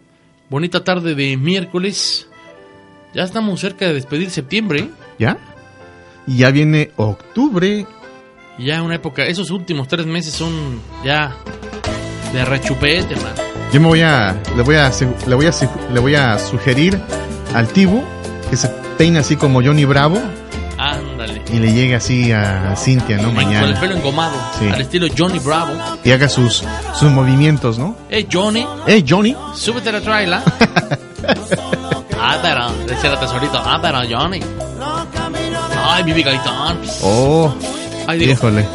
[0.50, 2.29] Bonita tarde de miércoles.
[3.14, 4.82] Ya estamos cerca de despedir septiembre.
[4.82, 4.90] ¿eh?
[5.18, 5.38] ¿Ya?
[6.28, 7.86] Y ya viene octubre.
[8.60, 11.36] Ya una época, esos últimos tres meses son ya
[12.34, 13.34] de rechupete, man.
[13.74, 14.92] Yo me voy a, le voy a,
[15.28, 15.52] le voy a,
[15.94, 17.00] le voy a sugerir
[17.54, 18.04] al Tibu
[18.50, 20.20] que se peine así como Johnny Bravo.
[20.78, 21.42] Ándale.
[21.52, 23.32] Y le llegue así a Cintia, ¿no?
[23.32, 23.62] Mañana.
[23.62, 24.68] Con el pelo engomado, sí.
[24.68, 25.74] al estilo Johnny Bravo.
[26.04, 27.96] Y haga sus, sus movimientos, ¿no?
[28.10, 28.66] Hey, Johnny.
[28.86, 29.36] Hey, Johnny.
[29.54, 30.40] Súbete a la trailer.
[32.22, 33.62] ah, pero, decía tesorito.
[33.64, 34.42] Ah, pero, Johnny.
[35.86, 36.80] Ay, mi Gaitán.
[37.04, 37.54] Oh.
[38.08, 38.68] Ay, digo, híjole.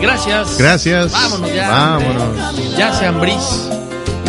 [0.00, 0.58] Gracias.
[0.58, 1.12] Gracias.
[1.12, 1.70] Vámonos ya.
[1.70, 2.76] Vámonos.
[2.76, 3.68] Ya se hambrís.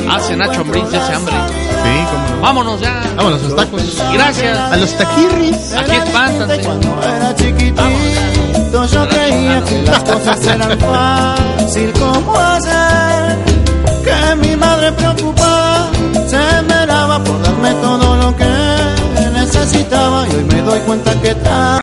[0.09, 1.33] Hace Nacho Ambriz, ya se hambre.
[1.33, 2.41] Sí, cómo no.
[2.41, 3.01] Vámonos ya.
[3.15, 4.03] Vámonos a los tacos.
[4.13, 4.57] Gracias.
[4.57, 5.73] A los taquirris.
[5.73, 6.61] Aquí espántanse.
[6.61, 7.83] Cuando era chiquitito
[8.83, 13.37] yo creía que las cosas eran fácil como hacer.
[14.03, 15.89] Que mi madre preocupada
[16.27, 18.24] se me daba por darme todo lo que
[19.65, 20.27] necesitaba.
[20.27, 21.81] Y hoy me doy cuenta que tal.